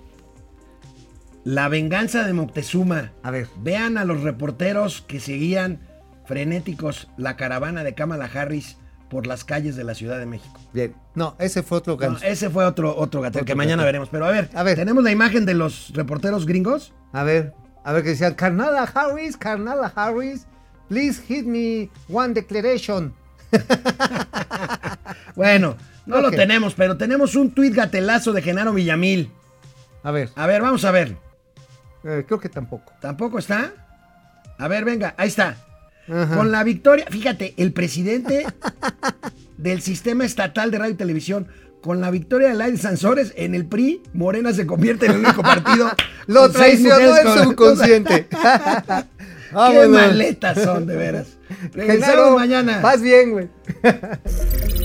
[1.44, 3.12] la venganza de Moctezuma.
[3.22, 3.48] A ver.
[3.60, 5.80] Vean a los reporteros que seguían
[6.24, 8.78] frenéticos la caravana de Kamala Harris
[9.10, 10.58] por las calles de la Ciudad de México.
[10.72, 10.94] Bien.
[11.14, 12.24] No, ese fue otro No, ganso.
[12.24, 14.08] ese fue otro, otro gatel que mañana veremos.
[14.08, 14.76] Pero a ver, A ver.
[14.76, 16.94] ¿tenemos la imagen de los reporteros gringos?
[17.12, 17.52] A ver,
[17.84, 20.46] a ver que decían, Carnala Harris, Carnala Harris,
[20.88, 23.12] please hit me one declaration.
[25.34, 25.76] Bueno,
[26.06, 29.30] no lo tenemos, pero tenemos un tuit gatelazo de Genaro Villamil.
[30.02, 31.16] A ver, A ver, vamos a ver.
[32.04, 32.92] eh, creo que tampoco.
[33.00, 33.72] ¿Tampoco está?
[34.58, 35.56] A ver, venga, ahí está.
[36.08, 36.36] Ajá.
[36.36, 38.46] Con la victoria, fíjate, el presidente
[39.58, 41.48] del sistema estatal de radio y televisión,
[41.82, 45.42] con la victoria de Laida Sansores en el PRI, Morena se convierte en el único
[45.42, 45.90] partido.
[46.26, 47.54] Lo traicionó mujeres el
[49.48, 49.80] subconsciente.
[49.80, 51.26] Qué maletas son, de veras.
[51.72, 52.80] Regresamos mañana.
[52.80, 53.48] Vas bien, güey.